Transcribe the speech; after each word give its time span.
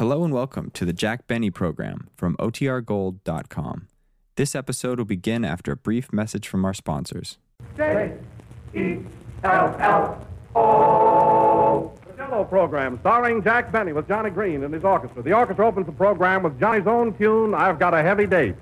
Hello 0.00 0.24
and 0.24 0.32
welcome 0.32 0.70
to 0.70 0.86
the 0.86 0.94
Jack 0.94 1.26
Benny 1.26 1.50
program 1.50 2.08
from 2.16 2.34
OTRGold.com. 2.38 3.88
This 4.36 4.54
episode 4.54 4.96
will 4.96 5.04
begin 5.04 5.44
after 5.44 5.72
a 5.72 5.76
brief 5.76 6.10
message 6.10 6.48
from 6.48 6.64
our 6.64 6.72
sponsors. 6.72 7.36
J 7.76 8.14
E 8.74 9.00
L 9.44 9.76
L 9.78 10.26
O. 10.54 11.92
The 12.06 12.16
Jello 12.16 12.44
program 12.44 12.98
starring 13.00 13.44
Jack 13.44 13.70
Benny 13.70 13.92
with 13.92 14.08
Johnny 14.08 14.30
Green 14.30 14.64
and 14.64 14.72
his 14.72 14.84
orchestra. 14.84 15.22
The 15.22 15.34
orchestra 15.34 15.66
opens 15.66 15.84
the 15.84 15.92
program 15.92 16.44
with 16.44 16.58
Johnny's 16.58 16.86
own 16.86 17.12
tune, 17.18 17.52
I've 17.52 17.78
Got 17.78 17.92
a 17.92 18.02
Heavy 18.02 18.26
Date. 18.26 18.54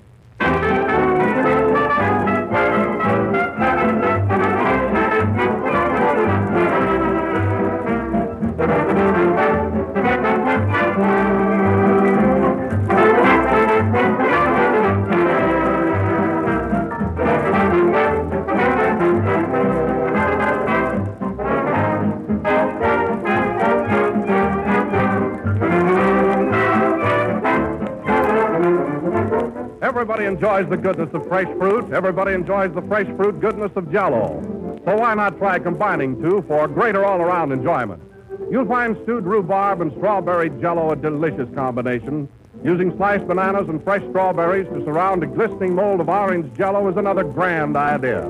Enjoys 30.28 30.68
the 30.68 30.76
goodness 30.76 31.12
of 31.14 31.26
fresh 31.26 31.48
fruit. 31.56 31.92
Everybody 31.92 32.34
enjoys 32.34 32.72
the 32.74 32.82
fresh 32.82 33.06
fruit 33.16 33.40
goodness 33.40 33.72
of 33.74 33.90
Jello. 33.90 34.40
So 34.84 34.96
why 34.96 35.14
not 35.14 35.38
try 35.38 35.58
combining 35.58 36.20
two 36.22 36.44
for 36.46 36.68
greater 36.68 37.04
all-around 37.04 37.50
enjoyment? 37.50 38.02
You'll 38.50 38.66
find 38.66 38.96
stewed 39.02 39.24
rhubarb 39.24 39.80
and 39.80 39.90
strawberry 39.92 40.50
Jello 40.60 40.90
a 40.90 40.96
delicious 40.96 41.48
combination. 41.54 42.28
Using 42.62 42.94
sliced 42.96 43.26
bananas 43.26 43.68
and 43.68 43.82
fresh 43.82 44.02
strawberries 44.10 44.68
to 44.68 44.84
surround 44.84 45.22
a 45.22 45.26
glistening 45.26 45.74
mold 45.74 46.00
of 46.00 46.08
orange 46.08 46.54
Jello 46.56 46.88
is 46.88 46.96
another 46.96 47.24
grand 47.24 47.76
idea. 47.76 48.24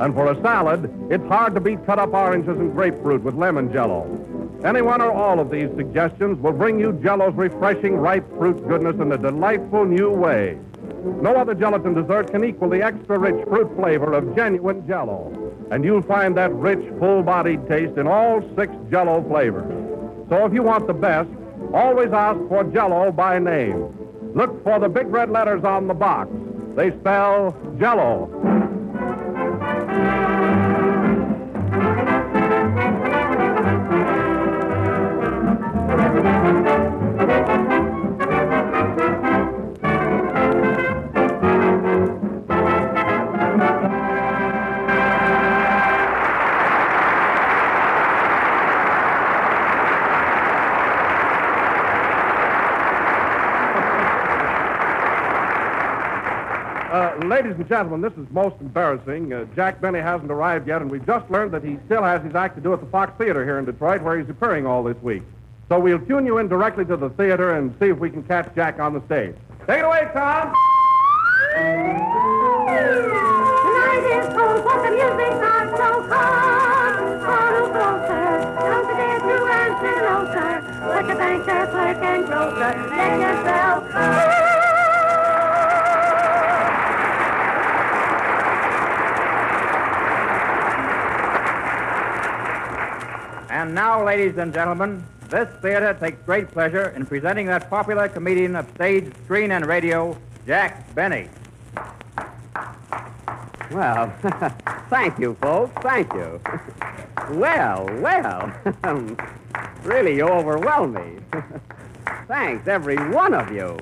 And 0.00 0.14
for 0.14 0.30
a 0.30 0.40
salad, 0.42 0.92
it's 1.10 1.26
hard 1.28 1.54
to 1.54 1.60
beat 1.60 1.84
cut-up 1.86 2.12
oranges 2.12 2.58
and 2.58 2.72
grapefruit 2.72 3.22
with 3.22 3.34
lemon 3.34 3.72
Jello. 3.72 4.04
Any 4.64 4.82
one 4.82 5.00
or 5.00 5.12
all 5.12 5.38
of 5.38 5.50
these 5.50 5.68
suggestions 5.76 6.38
will 6.40 6.52
bring 6.52 6.80
you 6.80 6.92
Jello's 7.02 7.34
refreshing 7.34 7.96
ripe 7.96 8.28
fruit 8.36 8.66
goodness 8.66 8.96
in 8.96 9.12
a 9.12 9.18
delightful 9.18 9.84
new 9.84 10.10
way. 10.10 10.58
No 11.22 11.36
other 11.36 11.54
gelatin 11.54 11.94
dessert 11.94 12.30
can 12.30 12.44
equal 12.44 12.68
the 12.68 12.82
extra 12.82 13.18
rich 13.18 13.46
fruit 13.48 13.74
flavor 13.76 14.12
of 14.12 14.34
genuine 14.36 14.86
Jello. 14.86 15.32
And 15.70 15.84
you'll 15.84 16.02
find 16.02 16.36
that 16.36 16.52
rich, 16.54 16.84
full-bodied 16.98 17.66
taste 17.68 17.96
in 17.96 18.06
all 18.06 18.42
six 18.56 18.72
Jello 18.90 19.22
flavors. 19.28 19.70
So 20.28 20.44
if 20.44 20.52
you 20.52 20.62
want 20.62 20.86
the 20.86 20.94
best, 20.94 21.28
always 21.72 22.12
ask 22.12 22.38
for 22.48 22.64
Jello 22.64 23.12
by 23.12 23.38
name. 23.38 23.92
Look 24.34 24.62
for 24.62 24.78
the 24.78 24.88
big 24.88 25.06
red 25.06 25.30
letters 25.30 25.64
on 25.64 25.86
the 25.86 25.94
box. 25.94 26.30
They 26.74 26.90
spell 26.98 27.56
Jello. 27.78 28.55
Ladies 57.36 57.56
and 57.58 57.68
gentlemen, 57.68 58.00
this 58.00 58.14
is 58.14 58.26
most 58.30 58.56
embarrassing. 58.62 59.30
Uh, 59.30 59.44
Jack 59.54 59.78
Benny 59.78 59.98
hasn't 59.98 60.30
arrived 60.30 60.66
yet, 60.66 60.80
and 60.80 60.90
we've 60.90 61.04
just 61.04 61.30
learned 61.30 61.52
that 61.52 61.62
he 61.62 61.76
still 61.84 62.02
has 62.02 62.22
his 62.22 62.34
act 62.34 62.56
to 62.56 62.62
do 62.62 62.72
at 62.72 62.80
the 62.80 62.86
Fox 62.86 63.12
Theater 63.18 63.44
here 63.44 63.58
in 63.58 63.66
Detroit, 63.66 64.00
where 64.00 64.18
he's 64.18 64.30
appearing 64.30 64.66
all 64.66 64.82
this 64.82 64.96
week. 65.02 65.22
So 65.68 65.78
we'll 65.78 65.98
tune 65.98 66.24
you 66.24 66.38
in 66.38 66.48
directly 66.48 66.86
to 66.86 66.96
the 66.96 67.10
theater 67.10 67.56
and 67.56 67.74
see 67.78 67.88
if 67.88 67.98
we 67.98 68.08
can 68.08 68.22
catch 68.22 68.54
Jack 68.54 68.78
on 68.78 68.94
the 68.94 69.04
stage. 69.04 69.34
Take 69.66 69.80
it 69.80 69.84
away, 69.84 70.08
Tom. 70.14 70.54
Like 80.88 81.10
a 81.10 81.16
yourself. 83.20 84.35
And 93.66 93.74
now, 93.74 94.04
ladies 94.04 94.38
and 94.38 94.54
gentlemen, 94.54 95.04
this 95.28 95.48
theater 95.60 95.92
takes 95.98 96.22
great 96.22 96.46
pleasure 96.52 96.90
in 96.90 97.04
presenting 97.04 97.46
that 97.46 97.68
popular 97.68 98.08
comedian 98.08 98.54
of 98.54 98.70
stage, 98.76 99.12
screen, 99.24 99.50
and 99.50 99.66
radio, 99.66 100.16
Jack 100.46 100.94
Benny. 100.94 101.28
Well, 103.72 104.14
thank 104.88 105.18
you, 105.18 105.34
folks. 105.42 105.72
Thank 105.82 106.12
you. 106.12 106.40
Well, 107.30 107.86
well. 108.00 108.52
really, 109.82 110.14
you 110.14 110.28
overwhelm 110.28 110.92
me. 110.92 111.18
Thanks, 112.28 112.68
every 112.68 112.94
one 113.08 113.34
of 113.34 113.50
you. 113.50 113.76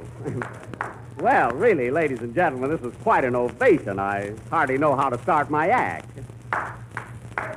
well, 1.19 1.51
really, 1.51 1.91
ladies 1.91 2.21
and 2.21 2.35
gentlemen, 2.35 2.71
this 2.71 2.81
is 2.81 2.97
quite 3.03 3.23
an 3.25 3.37
ovation. 3.37 3.99
I 3.99 4.33
hardly 4.49 4.79
know 4.79 4.97
how 4.97 5.11
to 5.11 5.19
start 5.19 5.51
my 5.51 5.69
act. 5.69 6.09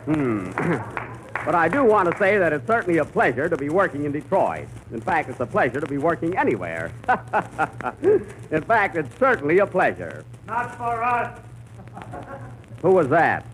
Hmm. 0.04 0.52
But 1.48 1.56
I 1.56 1.70
do 1.70 1.86
want 1.86 2.12
to 2.12 2.18
say 2.18 2.38
that 2.38 2.52
it's 2.52 2.68
certainly 2.68 3.00
a 3.00 3.06
pleasure 3.06 3.48
to 3.48 3.56
be 3.56 3.70
working 3.70 4.04
in 4.04 4.12
Detroit. 4.12 4.68
In 4.92 5.00
fact, 5.00 5.30
it's 5.30 5.40
a 5.40 5.46
pleasure 5.46 5.80
to 5.80 5.88
be 5.88 5.98
working 5.98 6.38
anywhere. 6.38 6.92
in 8.52 8.62
fact, 8.64 8.98
it's 8.98 9.18
certainly 9.18 9.60
a 9.60 9.66
pleasure. 9.66 10.26
Not 10.46 10.76
for 10.76 11.02
us. 11.02 11.40
Who 12.82 12.92
was 12.92 13.08
that? 13.08 13.46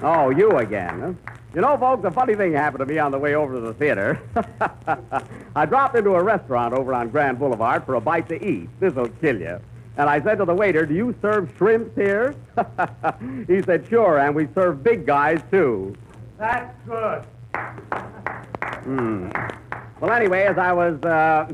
Oh, 0.00 0.30
you 0.30 0.52
again. 0.52 0.98
Huh? 0.98 1.32
You 1.54 1.60
know, 1.60 1.76
folks, 1.76 2.06
a 2.06 2.10
funny 2.10 2.34
thing 2.34 2.54
happened 2.54 2.78
to 2.78 2.86
me 2.86 2.98
on 2.98 3.12
the 3.12 3.18
way 3.18 3.34
over 3.34 3.56
to 3.56 3.60
the 3.60 3.74
theater. 3.74 4.18
I 5.54 5.66
dropped 5.66 5.94
into 5.94 6.14
a 6.14 6.22
restaurant 6.22 6.72
over 6.72 6.94
on 6.94 7.10
Grand 7.10 7.38
Boulevard 7.38 7.84
for 7.84 7.96
a 7.96 8.00
bite 8.00 8.30
to 8.30 8.42
eat. 8.42 8.70
This'll 8.80 9.08
kill 9.08 9.38
you. 9.38 9.60
And 9.98 10.08
I 10.08 10.22
said 10.22 10.38
to 10.38 10.46
the 10.46 10.54
waiter, 10.54 10.86
Do 10.86 10.94
you 10.94 11.14
serve 11.20 11.52
shrimps 11.58 11.94
here? 11.94 12.34
he 13.46 13.60
said, 13.60 13.86
Sure, 13.90 14.20
and 14.20 14.34
we 14.34 14.48
serve 14.54 14.82
big 14.82 15.04
guys, 15.04 15.42
too. 15.50 15.94
That's 16.38 16.74
good. 16.86 17.24
Hmm. 18.84 19.30
Well, 20.00 20.12
anyway, 20.12 20.42
as 20.42 20.58
I 20.58 20.72
was 20.72 21.02
uh, 21.02 21.48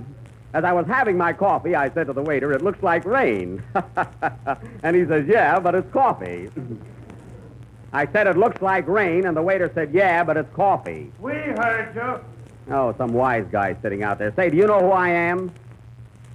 as 0.52 0.64
I 0.64 0.72
was 0.72 0.86
having 0.86 1.16
my 1.16 1.32
coffee, 1.32 1.74
I 1.74 1.90
said 1.90 2.06
to 2.06 2.12
the 2.12 2.22
waiter, 2.22 2.52
"It 2.52 2.62
looks 2.62 2.82
like 2.82 3.04
rain." 3.04 3.62
and 4.82 4.96
he 4.96 5.06
says, 5.06 5.26
"Yeah, 5.28 5.60
but 5.60 5.74
it's 5.74 5.90
coffee." 5.92 6.50
I 7.92 8.06
said, 8.06 8.26
"It 8.26 8.36
looks 8.36 8.60
like 8.62 8.88
rain," 8.88 9.26
and 9.26 9.36
the 9.36 9.42
waiter 9.42 9.70
said, 9.74 9.92
"Yeah, 9.92 10.24
but 10.24 10.36
it's 10.36 10.52
coffee." 10.54 11.12
We 11.20 11.32
heard 11.32 11.94
you. 11.94 12.20
Oh, 12.70 12.94
some 12.96 13.12
wise 13.12 13.46
guy 13.50 13.76
sitting 13.82 14.02
out 14.04 14.18
there. 14.18 14.32
Say, 14.36 14.48
do 14.48 14.56
you 14.56 14.66
know 14.66 14.78
who 14.78 14.90
I 14.92 15.08
am? 15.08 15.50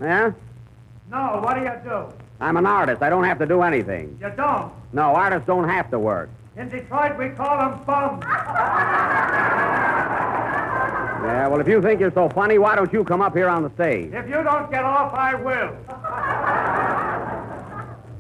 Yeah? 0.02 0.32
No, 1.10 1.40
what 1.42 1.56
do 1.56 1.62
you 1.62 1.72
do? 1.84 2.14
I'm 2.42 2.58
an 2.58 2.66
artist. 2.66 3.02
I 3.02 3.10
don't 3.10 3.24
have 3.24 3.40
to 3.40 3.46
do 3.46 3.62
anything. 3.62 4.18
You 4.22 4.32
don't. 4.36 4.74
No, 4.92 5.16
artists 5.16 5.48
don't 5.48 5.70
have 5.70 5.90
to 5.92 6.00
work. 6.00 6.30
In 6.58 6.70
Detroit, 6.70 7.18
we 7.18 7.30
call 7.30 7.58
them 7.58 7.84
bums. 7.84 8.24
Yeah, 11.24 11.48
well, 11.50 11.60
if 11.60 11.68
you 11.68 11.82
think 11.82 12.00
you're 12.00 12.14
so 12.14 12.30
funny, 12.30 12.58
why 12.58 12.78
don't 12.78 12.94
you 12.94 13.04
come 13.04 13.22
up 13.22 13.36
here 13.36 13.50
on 13.50 13.62
the 13.62 13.70
stage? 13.72 14.14
If 14.14 14.30
you 14.30 14.42
don't 14.42 14.72
get 14.72 14.86
off, 14.86 15.14
I 15.14 15.36
will. 15.36 15.68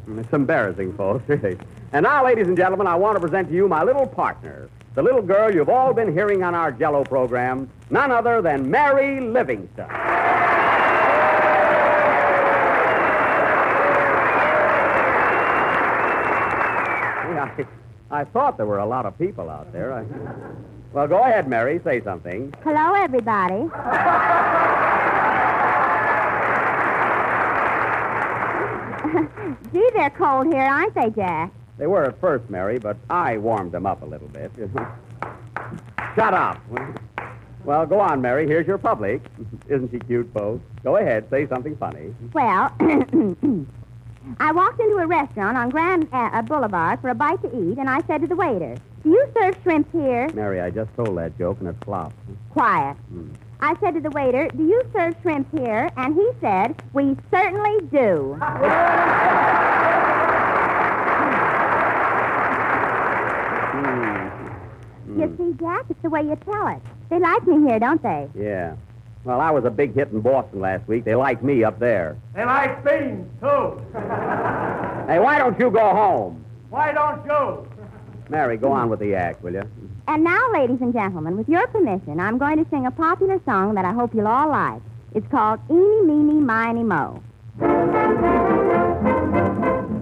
Hmm, 0.03 0.19
it's 0.19 0.33
embarrassing, 0.33 0.97
folks, 0.97 1.23
really. 1.29 1.57
And 1.93 2.03
now, 2.03 2.25
ladies 2.25 2.47
and 2.47 2.57
gentlemen, 2.57 2.87
I 2.87 2.95
want 2.95 3.15
to 3.15 3.21
present 3.21 3.47
to 3.47 3.53
you 3.53 3.69
my 3.69 3.83
little 3.83 4.05
partner, 4.05 4.69
the 4.95 5.01
little 5.01 5.21
girl 5.21 5.53
you've 5.53 5.69
all 5.69 5.93
been 5.93 6.11
hearing 6.11 6.43
on 6.43 6.53
our 6.53 6.73
Jello 6.73 7.05
program, 7.05 7.69
none 7.89 8.11
other 8.11 8.41
than 8.41 8.69
Mary 8.69 9.21
Livingstone. 9.21 10.25
I, 18.11 18.21
I 18.21 18.23
thought 18.25 18.57
there 18.57 18.65
were 18.65 18.79
a 18.79 18.85
lot 18.85 19.05
of 19.05 19.17
people 19.17 19.49
out 19.49 19.71
there. 19.71 19.93
I... 19.93 20.05
Well, 20.93 21.07
go 21.07 21.23
ahead, 21.23 21.47
Mary. 21.47 21.79
Say 21.83 22.01
something. 22.01 22.53
Hello, 22.63 22.93
everybody. 22.93 23.69
Gee, 29.73 29.89
they're 29.93 30.09
cold 30.11 30.47
here, 30.47 30.63
aren't 30.63 30.93
they, 30.95 31.09
Jack? 31.09 31.51
They 31.77 31.87
were 31.87 32.05
at 32.05 32.19
first, 32.21 32.49
Mary, 32.49 32.79
but 32.79 32.95
I 33.09 33.37
warmed 33.37 33.73
them 33.73 33.85
up 33.85 34.01
a 34.01 34.05
little 34.05 34.29
bit. 34.29 34.51
Shut 36.15 36.33
up. 36.33 36.61
Well, 37.65 37.85
go 37.85 37.99
on, 37.99 38.21
Mary. 38.21 38.47
Here's 38.47 38.67
your 38.67 38.77
public. 38.77 39.21
Isn't 39.67 39.91
she 39.91 39.99
cute, 39.99 40.31
folks? 40.33 40.63
Go 40.83 40.95
ahead. 40.97 41.25
Say 41.29 41.47
something 41.47 41.75
funny. 41.75 42.15
Well, 42.33 42.71
I 44.39 44.51
walked 44.51 44.79
into 44.79 44.97
a 44.97 45.07
restaurant 45.07 45.57
on 45.57 45.69
Grand 45.69 46.07
uh, 46.11 46.29
uh, 46.33 46.41
Boulevard 46.41 46.99
for 47.01 47.09
a 47.09 47.15
bite 47.15 47.41
to 47.43 47.47
eat, 47.47 47.77
and 47.77 47.89
I 47.89 48.01
said 48.07 48.21
to 48.21 48.27
the 48.27 48.35
waiter, 48.35 48.75
Do 49.03 49.09
you 49.09 49.27
serve 49.37 49.57
shrimp 49.63 49.91
here? 49.91 50.29
Mary, 50.33 50.61
I 50.61 50.69
just 50.69 50.93
told 50.95 51.17
that 51.17 51.37
joke 51.37 51.59
and 51.59 51.69
it 51.69 51.75
flopped. 51.83 52.15
Quiet. 52.51 52.97
I 53.59 53.75
said 53.79 53.93
to 53.93 54.01
the 54.01 54.09
waiter, 54.11 54.47
Do 54.49 54.63
you 54.65 54.81
serve 54.93 55.15
shrimp 55.21 55.47
here? 55.57 55.89
And 55.97 56.15
he 56.15 56.29
said, 56.41 56.81
We 56.93 57.15
certainly 57.31 57.87
do. 57.91 58.37
You 65.17 65.33
see, 65.37 65.53
Jack, 65.59 65.85
it's 65.89 66.01
the 66.01 66.09
way 66.09 66.21
you 66.23 66.35
tell 66.43 66.67
it. 66.67 66.81
They 67.09 67.19
like 67.19 67.47
me 67.47 67.67
here, 67.69 67.79
don't 67.79 68.01
they? 68.01 68.27
Yeah. 68.35 68.75
Well, 69.25 69.41
I 69.41 69.49
was 69.49 69.65
a 69.65 69.71
big 69.71 69.95
hit 69.95 70.09
in 70.11 70.21
Boston 70.21 70.61
last 70.61 70.87
week. 70.87 71.03
They 71.03 71.15
like 71.15 71.41
me 71.43 71.63
up 71.63 71.79
there. 71.79 72.15
They 72.35 72.45
like 72.45 72.83
beans, 72.85 73.27
too. 73.41 73.81
Hey, 75.07 75.19
why 75.19 75.37
don't 75.37 75.59
you 75.59 75.69
go 75.69 75.93
home? 75.93 76.43
Why 76.71 76.91
don't 76.91 77.23
you? 77.25 77.67
Mary, 78.27 78.57
go 78.57 78.71
on 78.71 78.89
with 78.89 78.99
the 78.99 79.13
act, 79.13 79.43
will 79.43 79.53
you? 79.53 79.61
And 80.07 80.23
now, 80.23 80.39
ladies 80.51 80.79
and 80.81 80.91
gentlemen, 80.93 81.37
with 81.37 81.47
your 81.47 81.67
permission, 81.67 82.19
I'm 82.19 82.39
going 82.39 82.57
to 82.57 82.67
sing 82.71 82.87
a 82.87 82.91
popular 82.91 83.39
song 83.45 83.75
that 83.75 83.85
I 83.85 83.93
hope 83.93 84.15
you'll 84.15 84.27
all 84.27 84.49
like. 84.49 84.81
It's 85.13 85.27
called 85.27 85.59
Eeny, 85.69 86.05
Meeny, 86.07 86.39
Miny, 86.41 86.83
Mo. 86.83 87.21
Eeny, 87.61 87.71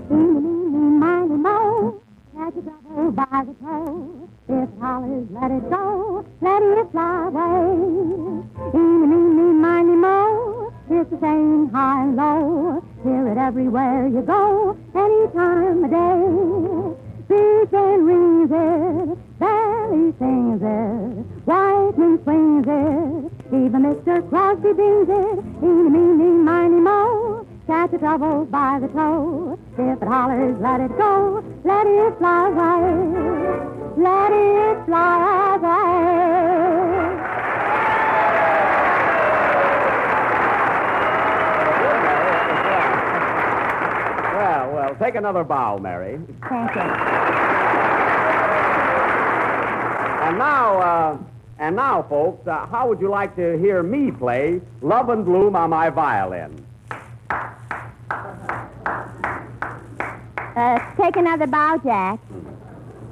meeny, 0.10 1.00
miny, 1.00 1.36
mo. 1.36 2.02
Catch 2.36 2.54
a 2.56 2.62
devil 2.62 3.12
by 3.12 3.44
the 3.46 3.54
toe. 3.62 4.23
If 4.54 4.70
hollers, 4.80 5.28
let 5.32 5.50
it 5.52 5.70
go. 5.70 6.26
Let 6.42 6.62
it 6.62 6.92
fly 6.92 7.28
away. 7.28 8.44
Eeny, 8.76 9.06
meeny, 9.08 9.54
miny, 9.66 9.96
mo. 9.96 10.72
It's 10.90 11.10
the 11.10 11.20
same 11.20 11.70
high 11.70 12.04
and 12.04 12.16
low. 12.16 12.84
Hear 13.04 13.28
it 13.30 13.38
everywhere 13.38 14.08
you 14.08 14.22
go. 14.22 14.78
Any 14.94 15.28
time 15.34 15.84
of 15.86 15.90
day. 15.90 17.04
Beacon 17.28 18.06
rings 18.06 18.52
it, 18.52 19.18
Vallee 19.40 20.14
sings 20.20 20.62
it, 20.62 21.26
Whiteman 21.48 22.22
swings 22.24 22.66
it, 22.68 23.32
even 23.48 23.82
Mr. 23.84 24.30
Crosby 24.30 24.74
brings 24.74 25.10
it, 25.10 25.40
eeny, 25.64 25.90
meeny, 25.90 26.30
miny, 26.44 26.80
mo, 26.82 27.43
catch 27.74 27.92
a 27.92 27.98
trouble 27.98 28.46
by 28.46 28.80
the 28.80 28.88
toe, 28.90 29.58
if 29.80 30.00
it 30.00 30.08
hollers, 30.08 30.56
let 30.62 30.80
it 30.80 30.96
go, 30.96 31.44
let 31.64 31.88
it 31.88 32.18
fly 32.20 32.48
away, 32.50 32.84
let 33.98 34.32
it 34.32 34.86
fly 34.86 35.56
away. 35.56 36.04
Well, 44.38 44.72
well, 44.76 44.96
take 45.00 45.16
another 45.16 45.44
bow, 45.44 45.80
Mary. 45.80 46.20
Thank 46.48 46.76
you. 46.76 46.82
And 50.22 50.38
now, 50.38 50.78
uh, 50.78 51.18
and 51.58 51.76
now, 51.76 52.04
folks, 52.04 52.48
uh, 52.48 52.68
how 52.68 52.88
would 52.88 53.02
you 53.02 53.10
like 53.10 53.36
to 53.38 53.58
hear 53.58 53.82
me 53.82 54.12
play 54.12 54.62
Love 54.84 55.10
in 55.10 55.24
Bloom 55.24 55.56
on 55.56 55.72
my 55.72 55.90
violin? 55.90 56.64
Uh, 60.56 60.80
take 60.96 61.16
another 61.16 61.48
bow, 61.48 61.78
Jack. 61.84 62.20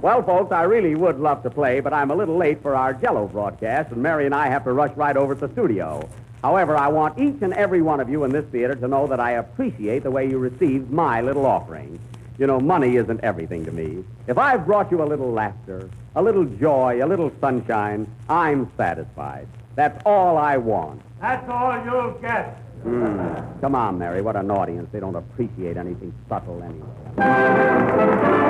Well, 0.02 0.24
folks, 0.24 0.52
I 0.52 0.64
really 0.64 0.96
would 0.96 1.20
love 1.20 1.44
to 1.44 1.50
play, 1.50 1.80
but 1.80 1.94
I'm 1.94 2.12
a 2.12 2.16
little 2.16 2.36
late 2.38 2.62
for 2.62 2.76
our 2.76 2.94
Jello 2.94 3.28
broadcast, 3.28 3.92
and 3.92 4.02
Mary 4.02 4.26
and 4.26 4.34
I 4.34 4.48
have 4.48 4.64
to 4.64 4.74
rush 4.74 4.96
right 4.96 5.16
over 5.16 5.36
to 5.36 5.48
the 5.48 5.54
studio. 5.54 6.08
However, 6.42 6.76
I 6.76 6.88
want 6.88 7.20
each 7.20 7.42
and 7.42 7.54
every 7.54 7.82
one 7.82 8.00
of 8.00 8.10
you 8.10 8.24
in 8.24 8.32
this 8.32 8.46
theater 8.52 8.74
to 8.74 8.88
know 8.88 9.06
that 9.08 9.20
I 9.20 9.34
appreciate 9.34 10.04
the 10.04 10.12
way 10.12 10.28
you 10.28 10.40
received 10.40 10.90
my 10.90 11.22
little 11.22 11.46
offering. 11.46 12.00
You 12.40 12.48
know, 12.48 12.60
money 12.60 12.96
isn't 12.96 13.22
everything 13.22 13.64
to 13.66 13.72
me. 13.72 14.04
If 14.28 14.40
I've 14.40 14.66
brought 14.66 14.90
you 14.90 15.04
a 15.04 15.06
little 15.06 15.32
laughter, 15.32 15.90
a 16.16 16.22
little 16.22 16.46
joy, 16.46 17.00
a 17.04 17.06
little 17.06 17.32
sunshine, 17.40 18.12
I'm 18.28 18.72
satisfied. 18.76 19.48
That's 19.76 20.02
all 20.06 20.38
I 20.38 20.58
want. 20.58 21.02
That's 21.22 21.48
all 21.48 21.84
you'll 21.86 22.14
get. 22.20 22.58
Mm. 22.84 23.62
Come 23.62 23.76
on, 23.76 24.00
Mary. 24.00 24.24
What 24.24 24.36
an 24.36 24.50
audience. 24.50 24.90
They 24.92 25.00
don't 25.00 25.16
appreciate 25.16 25.78
anything 25.78 26.12
subtle 26.28 26.64
anyway. 26.64 26.88
That 27.18 28.41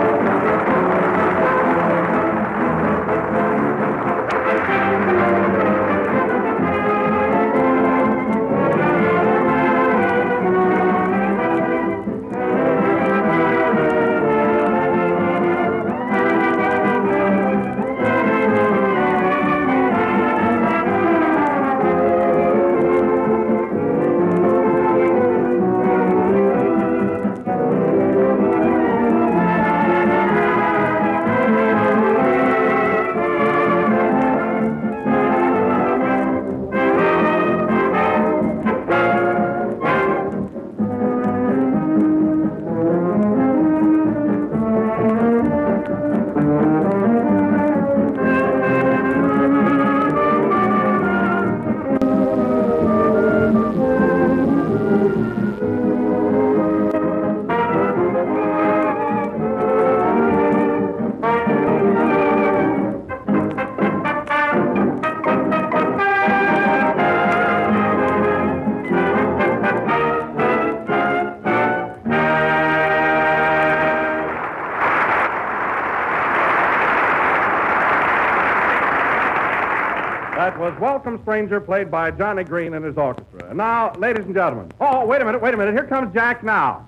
Welcome 81.41 81.49
Stranger, 81.49 81.65
played 81.65 81.89
by 81.89 82.11
Johnny 82.11 82.43
Green 82.43 82.75
and 82.75 82.85
his 82.85 82.95
orchestra. 82.97 83.49
And 83.49 83.57
now, 83.57 83.93
ladies 83.93 84.25
and 84.25 84.35
gentlemen. 84.35 84.71
Oh, 84.79 85.07
wait 85.07 85.23
a 85.23 85.25
minute, 85.25 85.41
wait 85.41 85.55
a 85.55 85.57
minute. 85.57 85.73
Here 85.73 85.85
comes 85.87 86.13
Jack 86.13 86.43
now. 86.43 86.87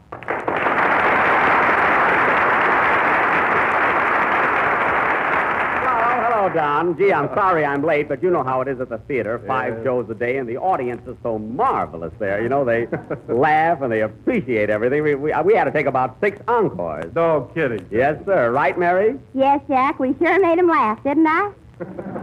Hello, 5.81 6.21
hello, 6.21 6.53
Don. 6.53 6.95
Gee, 6.99 7.11
I'm 7.11 7.25
uh-huh. 7.25 7.35
sorry 7.35 7.65
I'm 7.65 7.83
late, 7.83 8.07
but 8.07 8.21
you 8.21 8.29
know 8.29 8.43
how 8.43 8.61
it 8.61 8.67
is 8.67 8.79
at 8.79 8.89
the 8.89 8.99
theater. 8.99 9.41
Five 9.47 9.73
Yes. 9.77 9.83
shows 9.85 10.07
a 10.11 10.13
day, 10.13 10.37
and 10.37 10.47
the 10.47 10.57
audience 10.57 11.01
is 11.07 11.15
so 11.23 11.39
marvelous 11.39 12.13
there. 12.19 12.39
You 12.43 12.49
know, 12.49 12.63
they 12.63 12.87
laugh 13.27 13.81
and 13.81 13.91
they 13.91 14.01
appreciate 14.01 14.69
everything. 14.69 15.01
We, 15.01 15.15
we, 15.15 15.33
we 15.45 15.55
had 15.55 15.63
to 15.63 15.71
take 15.71 15.87
about 15.87 16.17
six 16.21 16.37
encores. 16.47 17.11
No 17.15 17.49
kidding. 17.55 17.87
Yes, 17.89 18.23
sir. 18.23 18.51
Right, 18.51 18.77
Mary? 18.77 19.17
Yes, 19.33 19.61
Jack, 19.67 19.99
we 19.99 20.13
sure 20.19 20.39
made 20.39 20.59
him 20.59 20.67
laugh, 20.67 21.03
didn't 21.03 21.25
I? 21.25 21.53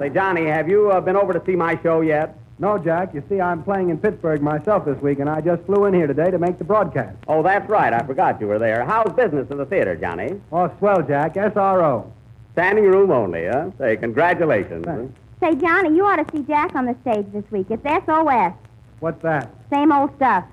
Say, 0.00 0.08
Johnny, 0.08 0.46
have 0.46 0.66
you 0.66 0.90
uh, 0.90 0.98
been 1.02 1.14
over 1.14 1.34
to 1.34 1.42
see 1.44 1.54
my 1.54 1.78
show 1.82 2.00
yet? 2.00 2.34
No, 2.58 2.78
Jack. 2.78 3.12
You 3.12 3.22
see, 3.28 3.38
I'm 3.38 3.62
playing 3.62 3.90
in 3.90 3.98
Pittsburgh 3.98 4.40
myself 4.40 4.86
this 4.86 4.98
week, 5.02 5.18
and 5.18 5.28
I 5.28 5.42
just 5.42 5.62
flew 5.64 5.84
in 5.84 5.92
here 5.92 6.06
today 6.06 6.30
to 6.30 6.38
make 6.38 6.56
the 6.56 6.64
broadcast. 6.64 7.18
Oh, 7.28 7.42
that's 7.42 7.68
right. 7.68 7.92
I 7.92 8.00
forgot 8.06 8.40
you 8.40 8.46
were 8.46 8.58
there. 8.58 8.82
How's 8.82 9.12
business 9.12 9.50
in 9.50 9.58
the 9.58 9.66
theater, 9.66 9.94
Johnny? 9.96 10.40
Oh, 10.52 10.72
swell, 10.78 11.02
Jack. 11.02 11.34
SRO. 11.34 12.10
Standing 12.54 12.84
room 12.84 13.10
only, 13.10 13.44
huh? 13.44 13.72
Say, 13.76 13.98
congratulations. 13.98 14.86
Thanks. 14.86 15.14
Say, 15.38 15.54
Johnny, 15.56 15.94
you 15.94 16.06
ought 16.06 16.16
to 16.16 16.26
see 16.34 16.44
Jack 16.44 16.74
on 16.74 16.86
the 16.86 16.96
stage 17.02 17.26
this 17.34 17.44
week. 17.50 17.66
It's 17.68 17.82
SOS. 18.06 18.54
What's 19.00 19.22
that? 19.22 19.54
Same 19.70 19.92
old 19.92 20.16
stuff. 20.16 20.46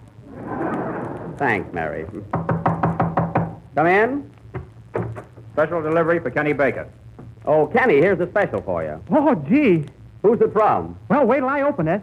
Thanks, 1.38 1.74
Mary. 1.74 2.06
Come 3.76 3.88
in. 3.88 4.30
Special 5.54 5.82
delivery 5.82 6.20
for 6.20 6.32
Kenny 6.32 6.52
Baker. 6.52 6.90
Oh, 7.48 7.66
Kenny, 7.68 7.96
here's 7.96 8.20
a 8.20 8.28
special 8.28 8.62
for 8.62 8.84
you. 8.84 9.02
Oh, 9.10 9.34
gee. 9.34 9.86
Who's 10.22 10.42
it 10.42 10.52
from? 10.52 10.98
Well, 11.08 11.26
wait 11.26 11.38
till 11.38 11.48
I 11.48 11.62
open 11.62 11.88
it. 11.88 12.02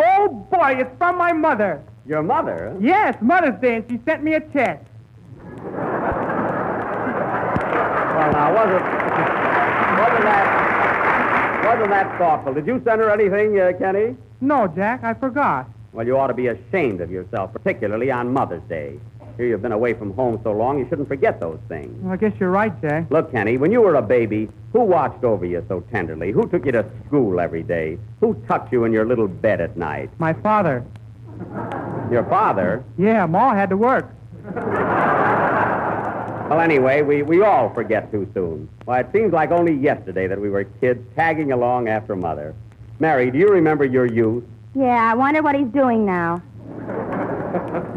Oh, 0.00 0.28
boy, 0.50 0.78
it's 0.80 0.90
from 0.98 1.16
my 1.16 1.32
mother. 1.32 1.80
Your 2.06 2.24
mother? 2.24 2.76
Yes, 2.80 3.16
Mother's 3.20 3.60
Day, 3.60 3.76
and 3.76 3.84
she 3.88 4.00
sent 4.04 4.24
me 4.24 4.34
a 4.34 4.40
check. 4.40 4.84
Well, 5.62 5.72
now, 8.32 8.52
was 8.52 8.68
it... 8.68 8.82
Wasn't 10.00 10.24
that... 10.24 11.64
wasn't 11.64 11.90
that 11.90 12.18
thoughtful. 12.18 12.54
Did 12.54 12.66
you 12.66 12.82
send 12.84 13.00
her 13.00 13.10
anything, 13.10 13.60
uh, 13.60 13.70
Kenny? 13.78 14.16
No, 14.40 14.66
Jack, 14.66 15.04
I 15.04 15.14
forgot. 15.14 15.68
Well, 15.92 16.04
you 16.04 16.16
ought 16.16 16.28
to 16.28 16.34
be 16.34 16.48
ashamed 16.48 17.00
of 17.00 17.12
yourself, 17.12 17.52
particularly 17.52 18.10
on 18.10 18.32
Mother's 18.32 18.62
Day. 18.68 18.98
Here 19.40 19.48
you've 19.48 19.62
been 19.62 19.72
away 19.72 19.94
from 19.94 20.12
home 20.12 20.38
so 20.44 20.52
long, 20.52 20.78
you 20.78 20.86
shouldn't 20.90 21.08
forget 21.08 21.40
those 21.40 21.58
things. 21.66 21.96
Well, 22.02 22.12
I 22.12 22.18
guess 22.18 22.34
you're 22.38 22.50
right, 22.50 22.78
Jack. 22.82 23.10
Look, 23.10 23.32
Kenny, 23.32 23.56
when 23.56 23.72
you 23.72 23.80
were 23.80 23.94
a 23.94 24.02
baby, 24.02 24.50
who 24.74 24.80
watched 24.80 25.24
over 25.24 25.46
you 25.46 25.64
so 25.66 25.80
tenderly? 25.90 26.30
Who 26.30 26.46
took 26.46 26.66
you 26.66 26.72
to 26.72 26.84
school 27.06 27.40
every 27.40 27.62
day? 27.62 27.98
Who 28.20 28.34
tucked 28.46 28.70
you 28.70 28.84
in 28.84 28.92
your 28.92 29.06
little 29.06 29.28
bed 29.28 29.62
at 29.62 29.78
night? 29.78 30.10
My 30.18 30.34
father. 30.34 30.84
Your 32.10 32.26
father? 32.28 32.84
Yeah, 32.98 33.24
Ma 33.24 33.54
had 33.54 33.70
to 33.70 33.78
work. 33.78 34.10
Well, 36.50 36.60
anyway, 36.60 37.00
we, 37.00 37.22
we 37.22 37.40
all 37.40 37.72
forget 37.72 38.12
too 38.12 38.30
soon. 38.34 38.68
Why, 38.84 39.00
it 39.00 39.08
seems 39.10 39.32
like 39.32 39.52
only 39.52 39.72
yesterday 39.72 40.26
that 40.26 40.38
we 40.38 40.50
were 40.50 40.64
kids 40.64 41.00
tagging 41.16 41.52
along 41.52 41.88
after 41.88 42.14
Mother. 42.14 42.54
Mary, 42.98 43.30
do 43.30 43.38
you 43.38 43.48
remember 43.48 43.86
your 43.86 44.04
youth? 44.04 44.44
Yeah, 44.74 45.10
I 45.10 45.14
wonder 45.14 45.40
what 45.40 45.54
he's 45.54 45.68
doing 45.68 46.04
now. 46.04 46.42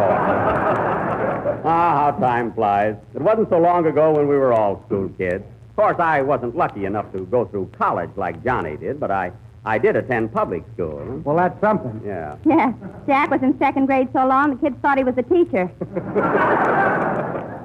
Nice 0.00 1.60
ah, 1.64 2.12
how 2.12 2.18
time 2.18 2.52
flies. 2.52 2.96
It 3.14 3.22
wasn't 3.22 3.48
so 3.50 3.58
long 3.58 3.86
ago 3.86 4.12
when 4.12 4.28
we 4.28 4.36
were 4.36 4.52
all 4.52 4.82
school 4.86 5.08
kids. 5.18 5.44
Of 5.70 5.76
course, 5.76 5.96
I 5.98 6.22
wasn't 6.22 6.56
lucky 6.56 6.84
enough 6.84 7.10
to 7.12 7.26
go 7.26 7.44
through 7.46 7.70
college 7.78 8.10
like 8.16 8.42
Johnny 8.44 8.76
did, 8.76 9.00
but 9.00 9.10
I, 9.10 9.32
I 9.64 9.78
did 9.78 9.96
attend 9.96 10.32
public 10.32 10.64
school. 10.74 11.22
Well, 11.24 11.36
that's 11.36 11.58
something. 11.60 12.00
Yeah. 12.04 12.36
Yeah, 12.44 12.72
Jack 13.06 13.30
was 13.30 13.42
in 13.42 13.58
second 13.58 13.86
grade 13.86 14.08
so 14.12 14.26
long 14.26 14.50
the 14.50 14.56
kids 14.56 14.76
thought 14.82 14.98
he 14.98 15.04
was 15.04 15.16
a 15.16 15.22
teacher. 15.22 15.70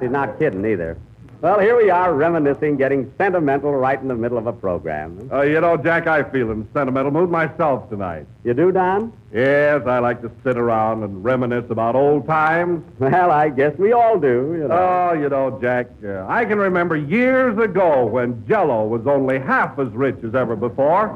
He's 0.00 0.10
not 0.10 0.38
kidding 0.38 0.64
either. 0.64 0.98
Well, 1.42 1.60
here 1.60 1.76
we 1.76 1.90
are 1.90 2.14
reminiscing, 2.14 2.76
getting 2.76 3.12
sentimental 3.18 3.72
right 3.72 4.00
in 4.00 4.08
the 4.08 4.14
middle 4.14 4.38
of 4.38 4.46
a 4.46 4.52
program. 4.54 5.28
Uh, 5.30 5.42
you 5.42 5.60
know, 5.60 5.76
Jack, 5.76 6.06
I 6.06 6.22
feel 6.22 6.50
in 6.50 6.66
sentimental 6.72 7.10
mood 7.10 7.30
myself 7.30 7.90
tonight. 7.90 8.26
You 8.42 8.54
do, 8.54 8.72
Don? 8.72 9.12
Yes, 9.32 9.82
I 9.86 9.98
like 9.98 10.22
to 10.22 10.30
sit 10.42 10.56
around 10.56 11.02
and 11.02 11.22
reminisce 11.22 11.66
about 11.70 11.94
old 11.94 12.26
times. 12.26 12.84
Well, 12.98 13.30
I 13.30 13.50
guess 13.50 13.76
we 13.78 13.92
all 13.92 14.18
do, 14.18 14.56
you 14.58 14.66
know. 14.68 15.10
Oh, 15.10 15.12
you 15.14 15.28
know, 15.28 15.58
Jack, 15.60 15.88
uh, 16.04 16.24
I 16.26 16.44
can 16.44 16.58
remember 16.58 16.96
years 16.96 17.56
ago 17.58 18.04
when 18.06 18.44
Jello 18.48 18.86
was 18.86 19.06
only 19.06 19.38
half 19.38 19.78
as 19.78 19.88
rich 19.92 20.16
as 20.24 20.34
ever 20.34 20.56
before 20.56 21.10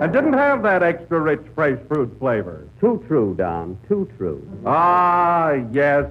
and 0.00 0.12
didn't 0.12 0.32
have 0.32 0.62
that 0.64 0.82
extra 0.82 1.20
rich 1.20 1.42
fresh 1.54 1.78
fruit 1.86 2.14
flavor. 2.18 2.66
Too 2.80 3.04
true, 3.06 3.34
Don. 3.38 3.78
Too 3.88 4.08
true. 4.16 4.42
Ah, 4.64 5.52
yes. 5.70 6.06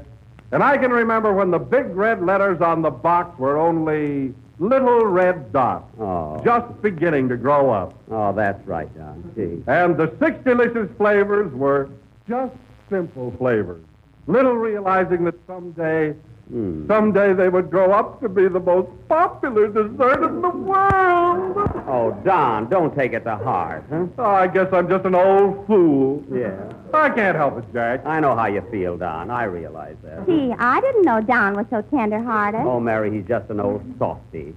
And 0.55 0.63
I 0.63 0.77
can 0.77 0.89
remember 0.89 1.33
when 1.33 1.51
the 1.51 1.59
big 1.59 1.87
red 1.97 2.25
letters 2.25 2.61
on 2.61 2.81
the 2.81 2.89
box 2.89 3.37
were 3.37 3.57
only 3.57 4.33
little 4.57 5.05
red 5.05 5.51
dots, 5.51 5.83
Oh. 5.99 6.39
just 6.45 6.81
beginning 6.81 7.27
to 7.27 7.35
grow 7.35 7.71
up. 7.71 7.93
Oh, 8.09 8.31
that's 8.31 8.65
right, 8.65 8.87
Don. 8.97 9.21
Gee. 9.35 9.61
And 9.67 9.97
the 9.97 10.13
six 10.17 10.41
delicious 10.45 10.87
flavors 10.97 11.51
were 11.53 11.89
just 12.29 12.53
simple 12.89 13.31
flavors, 13.37 13.83
little 14.27 14.55
realizing 14.55 15.25
that 15.25 15.35
someday, 15.45 16.15
Hmm. 16.49 16.85
someday 16.87 17.33
they 17.33 17.49
would 17.49 17.71
grow 17.71 17.91
up 17.91 18.21
to 18.21 18.29
be 18.29 18.47
the 18.47 18.59
most 18.59 18.87
popular 19.09 19.67
dessert 19.67 20.23
in 20.23 20.41
the 20.41 20.49
world. 20.49 21.57
Oh, 21.87 22.15
Don, 22.23 22.69
don't 22.69 22.95
take 22.95 23.13
it 23.13 23.23
to 23.23 23.35
heart, 23.35 23.83
huh? 23.89 24.05
Oh, 24.19 24.23
I 24.25 24.45
guess 24.45 24.67
I'm 24.71 24.87
just 24.87 25.05
an 25.05 25.15
old 25.15 25.65
fool. 25.65 26.23
Yeah. 26.31 26.71
I 26.93 27.09
can't 27.09 27.35
help 27.35 27.57
it, 27.57 27.65
Jack. 27.73 28.05
I 28.05 28.19
know 28.19 28.35
how 28.35 28.45
you 28.45 28.61
feel, 28.69 28.95
Don. 28.95 29.31
I 29.31 29.45
realize 29.45 29.95
that. 30.03 30.27
Gee, 30.27 30.53
I 30.59 30.79
didn't 30.81 31.03
know 31.03 31.19
Don 31.19 31.55
was 31.55 31.65
so 31.71 31.81
tender-hearted. 31.81 32.61
Oh, 32.61 32.79
Mary, 32.79 33.11
he's 33.11 33.25
just 33.27 33.49
an 33.49 33.59
old 33.59 33.81
softy. 33.97 34.53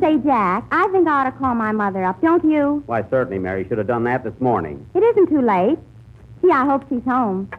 Say, 0.00 0.18
Jack, 0.18 0.64
I 0.70 0.86
think 0.92 1.08
I 1.08 1.22
ought 1.22 1.24
to 1.24 1.32
call 1.32 1.56
my 1.56 1.72
mother 1.72 2.04
up, 2.04 2.22
don't 2.22 2.44
you? 2.44 2.82
Why, 2.86 3.02
certainly, 3.10 3.40
Mary. 3.40 3.66
Should 3.68 3.78
have 3.78 3.88
done 3.88 4.04
that 4.04 4.22
this 4.22 4.40
morning. 4.40 4.86
It 4.94 5.00
isn't 5.02 5.28
too 5.28 5.42
late. 5.42 5.78
Gee, 6.42 6.50
I 6.50 6.64
hope 6.64 6.84
she's 6.88 7.04
home. 7.04 7.50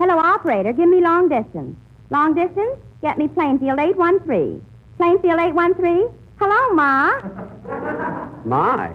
Hello, 0.00 0.18
operator. 0.18 0.72
Give 0.72 0.88
me 0.88 1.00
long 1.00 1.28
distance. 1.28 1.76
Long 2.12 2.34
distance? 2.34 2.76
Get 3.00 3.16
me 3.16 3.26
Plainfield 3.26 3.78
813. 3.78 4.62
Plainfield 4.98 5.40
813? 5.40 6.10
Hello, 6.38 6.74
Ma. 6.74 7.18
My. 8.44 8.92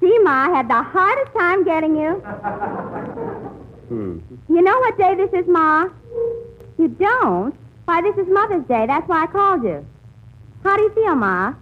See, 0.00 0.18
Ma, 0.20 0.46
I 0.46 0.48
had 0.48 0.68
the 0.70 0.82
hardest 0.82 1.30
time 1.34 1.62
getting 1.64 1.94
you. 1.94 2.12
Hmm. 3.88 4.18
You 4.48 4.62
know 4.62 4.78
what 4.78 4.96
day 4.96 5.14
this 5.14 5.28
is, 5.38 5.46
Ma? 5.46 5.88
You 6.78 6.88
don't? 6.88 7.54
Why, 7.84 8.00
this 8.00 8.16
is 8.16 8.32
Mother's 8.32 8.64
Day. 8.66 8.86
That's 8.86 9.06
why 9.06 9.24
I 9.24 9.26
called 9.26 9.62
you. 9.62 9.84
How 10.62 10.78
do 10.78 10.84
you 10.84 10.94
feel, 10.94 11.14
Ma? 11.16 11.52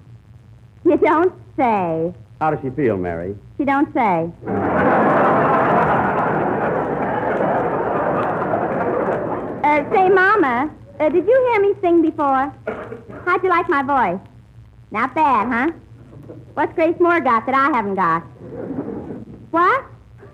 You 0.85 0.99
don't 0.99 1.33
say. 1.57 2.15
How 2.41 2.53
does 2.53 2.61
she 2.63 2.71
feel, 2.71 2.97
Mary? 2.97 3.35
She 3.59 3.65
don't 3.65 3.93
say. 3.93 4.31
Uh, 9.65 9.93
say, 9.93 10.09
Mama, 10.09 10.71
uh, 11.03 11.09
did 11.09 11.27
you 11.27 11.51
hear 11.51 11.61
me 11.61 11.75
sing 11.81 12.03
before? 12.03 12.53
How'd 13.25 13.43
you 13.43 13.49
like 13.49 13.69
my 13.69 13.83
voice? 13.83 14.21
Not 14.91 15.15
bad, 15.15 15.49
huh? 15.49 15.71
What's 16.55 16.75
Grace 16.75 16.99
Moore 17.01 17.21
got 17.21 17.47
that 17.47 17.55
I 17.55 17.77
haven't 17.77 17.97
got? 17.97 18.23
What? 19.51 19.85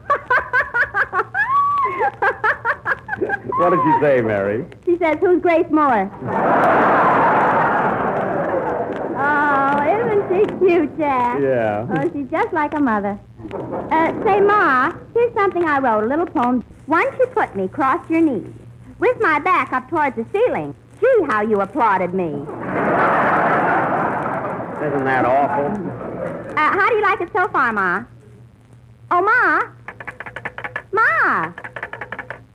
What 3.58 3.70
did 3.70 3.80
she 3.82 4.00
say, 4.00 4.20
Mary? 4.20 4.64
She 4.84 4.96
says, 4.98 5.16
who's 5.18 5.42
Grace 5.42 5.66
Moore? 5.68 6.08
oh, 9.18 9.76
isn't 9.82 10.28
she 10.30 10.46
cute, 10.64 10.96
Jack? 10.96 11.40
Yeah. 11.40 11.86
Oh, 11.90 12.10
she's 12.12 12.30
just 12.30 12.52
like 12.52 12.74
a 12.74 12.80
mother. 12.80 13.18
Uh, 13.90 14.24
say, 14.24 14.40
Ma, 14.40 14.92
here's 15.12 15.34
something 15.34 15.64
I 15.64 15.80
wrote, 15.80 16.04
a 16.04 16.06
little 16.06 16.26
poem. 16.26 16.64
Once 16.86 17.12
you 17.18 17.26
put 17.26 17.56
me 17.56 17.66
cross 17.66 18.08
your 18.08 18.20
knees, 18.20 18.46
with 18.98 19.16
my 19.20 19.38
back 19.38 19.72
up 19.72 19.88
towards 19.88 20.16
the 20.16 20.26
ceiling. 20.32 20.74
Gee, 21.00 21.24
how 21.26 21.42
you 21.42 21.60
applauded 21.60 22.12
me. 22.14 22.44
Isn't 24.86 25.04
that 25.04 25.24
awful? 25.24 25.66
Uh, 26.56 26.72
how 26.72 26.88
do 26.88 26.94
you 26.96 27.02
like 27.02 27.20
it 27.20 27.30
so 27.32 27.48
far, 27.48 27.72
Ma? 27.72 28.04
Oh, 29.10 29.22
Ma? 29.22 29.60
Ma? 30.92 31.52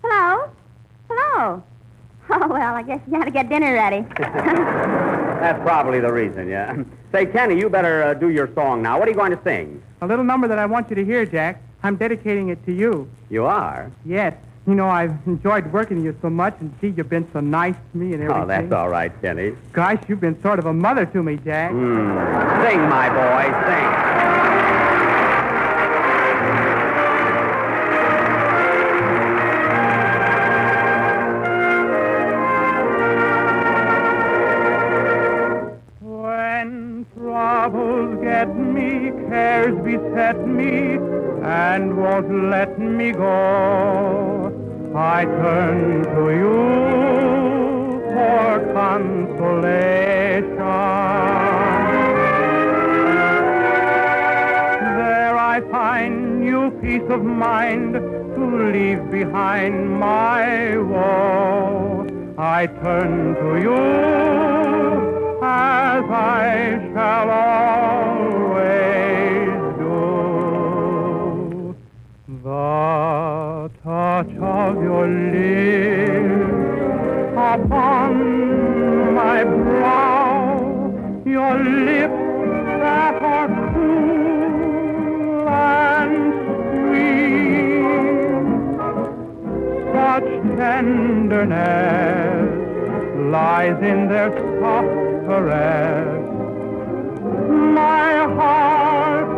Hello? 0.04 0.50
Hello? 1.10 1.64
Oh, 2.30 2.48
well, 2.48 2.74
I 2.74 2.84
guess 2.84 3.02
you 3.06 3.12
got 3.12 3.26
to 3.26 3.32
get 3.32 3.50
dinner 3.50 3.74
ready. 3.74 4.06
That's 4.18 5.62
probably 5.62 6.00
the 6.00 6.12
reason, 6.12 6.48
yeah. 6.48 6.74
Say, 7.12 7.26
Kenny, 7.26 7.60
you 7.60 7.70
better 7.70 8.02
uh, 8.02 8.14
do 8.14 8.30
your 8.30 8.50
song 8.56 8.82
now. 8.82 8.98
What 8.98 9.10
are 9.10 9.12
you 9.12 9.18
going 9.18 9.36
to 9.36 9.44
sing? 9.44 9.84
A 10.02 10.08
little 10.08 10.24
number 10.24 10.48
that 10.48 10.58
I 10.58 10.66
want 10.66 10.90
you 10.90 10.96
to 10.96 11.04
hear, 11.04 11.26
Jack. 11.26 11.62
I'm 11.84 11.98
dedicating 11.98 12.48
it 12.48 12.66
to 12.66 12.74
you. 12.74 13.10
You 13.30 13.46
are? 13.46 13.92
Yes. 14.06 14.36
You 14.66 14.76
know, 14.76 14.88
I've 14.88 15.12
enjoyed 15.28 15.74
working 15.74 15.98
with 15.98 16.06
you 16.06 16.16
so 16.22 16.30
much, 16.30 16.56
and 16.62 16.74
gee, 16.80 16.94
you've 16.96 17.10
been 17.10 17.30
so 17.34 17.42
nice 17.42 17.76
to 17.92 17.98
me 17.98 18.14
and 18.14 18.24
everything. 18.24 18.44
Oh, 18.44 18.46
that's 18.46 18.72
all 18.72 18.88
right, 18.88 19.12
Kenny. 19.22 19.58
Gosh, 19.74 20.00
you've 20.08 20.22
been 20.22 20.42
sort 20.42 20.58
of 20.58 20.66
a 20.68 20.74
mother 20.74 21.06
to 21.06 21.22
me, 21.22 21.36
Jack. 21.36 21.72
Mm. 21.74 22.66
Sing, 22.66 22.80
my 22.88 23.10
boy, 23.10 23.52
sing. 23.68 23.90
When 36.00 37.06
troubles 37.18 38.24
get 38.24 38.56
me, 38.56 39.12
cares 39.28 39.76
beset 39.84 40.48
me, 40.48 41.00
and 41.44 41.98
won't 41.98 42.50
let 42.50 42.80
me 42.80 43.12
go, 43.12 44.53
I 44.96 45.26
turn 45.26 46.04
to 46.04 46.30
you 46.30 48.00
for 48.14 48.74
consolation. 48.74 50.54
There 54.98 55.36
I 55.36 55.62
find 55.72 56.42
new 56.42 56.70
peace 56.80 57.10
of 57.10 57.24
mind 57.24 57.94
to 57.94 58.72
leave 58.72 59.10
behind 59.10 60.00
my 60.00 60.78
woe. 60.78 62.06
I 62.38 62.68
turn 62.68 63.34
to 63.34 63.58
you 63.60 63.82
as 65.42 66.04
I 66.08 66.80
shall 66.94 67.30
always 67.32 68.13
touch 74.24 74.36
of 74.38 74.82
your 74.82 75.08
lips 75.08 76.54
upon 77.36 79.16
my 79.16 79.44
brow, 79.44 81.24
your 81.26 81.58
lips 81.64 82.14
that 82.80 83.22
are 83.22 83.48
cool 83.74 85.48
and 85.50 86.34
sweet 86.74 87.84
such 89.94 90.30
tenderness 90.58 92.50
lies 93.32 93.82
in 93.84 94.08
their 94.08 94.32
soft 94.60 94.88
caress. 95.28 96.08
My 97.50 98.14
heart 98.36 99.30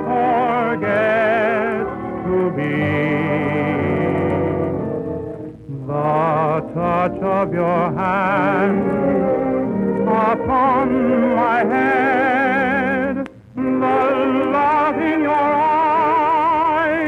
The 6.55 6.62
touch 6.74 7.19
of 7.21 7.53
your 7.53 7.91
hand 7.91 8.79
upon 10.07 11.35
my 11.35 11.65
head, 11.65 13.27
the 13.55 13.62
love 13.62 14.95
in 14.95 15.21
your 15.24 15.33
eyes, 15.75 17.01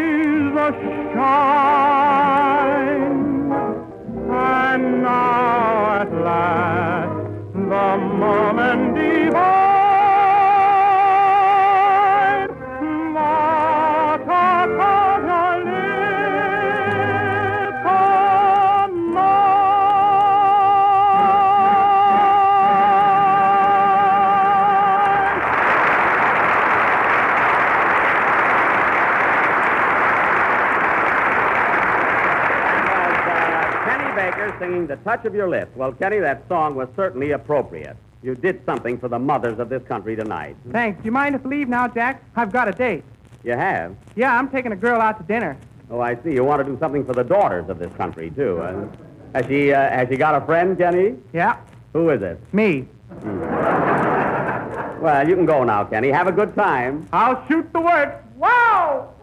the 0.53 0.71
shine. 1.13 2.27
And 4.29 4.83
now 5.01 6.01
at 6.01 6.11
last, 6.11 6.76
Kenny 34.47 34.59
Baker 34.59 34.65
singing 34.65 34.87
The 34.87 34.95
Touch 34.97 35.25
of 35.25 35.35
Your 35.35 35.49
Lips. 35.49 35.75
Well, 35.75 35.91
Kenny, 35.91 36.19
that 36.19 36.47
song 36.47 36.75
was 36.75 36.87
certainly 36.95 37.31
appropriate. 37.31 37.97
You 38.23 38.35
did 38.35 38.61
something 38.65 38.97
for 38.97 39.07
the 39.07 39.19
mothers 39.19 39.59
of 39.59 39.69
this 39.69 39.83
country 39.83 40.15
tonight. 40.15 40.55
Thanks. 40.71 40.99
Do 41.01 41.05
you 41.05 41.11
mind 41.11 41.35
if 41.35 41.45
I 41.45 41.49
leave 41.49 41.69
now, 41.69 41.87
Jack? 41.87 42.23
I've 42.35 42.51
got 42.51 42.67
a 42.67 42.71
date. 42.71 43.03
You 43.43 43.53
have? 43.53 43.95
Yeah, 44.15 44.37
I'm 44.37 44.49
taking 44.49 44.71
a 44.71 44.75
girl 44.75 44.99
out 45.01 45.17
to 45.19 45.23
dinner. 45.23 45.57
Oh, 45.89 45.99
I 46.01 46.15
see. 46.23 46.33
You 46.33 46.43
want 46.43 46.65
to 46.65 46.69
do 46.71 46.77
something 46.79 47.05
for 47.05 47.13
the 47.13 47.23
daughters 47.23 47.69
of 47.69 47.79
this 47.79 47.93
country, 47.93 48.29
too. 48.31 48.59
Uh, 48.59 48.87
has, 49.33 49.45
she, 49.47 49.71
uh, 49.71 49.89
has 49.89 50.07
she 50.09 50.17
got 50.17 50.41
a 50.41 50.45
friend, 50.45 50.77
Kenny? 50.77 51.15
Yeah, 51.33 51.57
Who 51.93 52.09
is 52.09 52.21
it? 52.21 52.39
me. 52.53 52.87
Well, 54.99 55.27
you 55.29 55.35
can 55.35 55.45
go 55.45 55.63
now, 55.63 55.83
Kenny. 55.85 56.09
Have 56.09 56.27
a 56.27 56.31
good 56.31 56.55
time. 56.55 57.07
I'll 57.13 57.45
shoot 57.47 57.71
the 57.71 57.79
works. 57.79 58.15
Wow! 58.35 59.13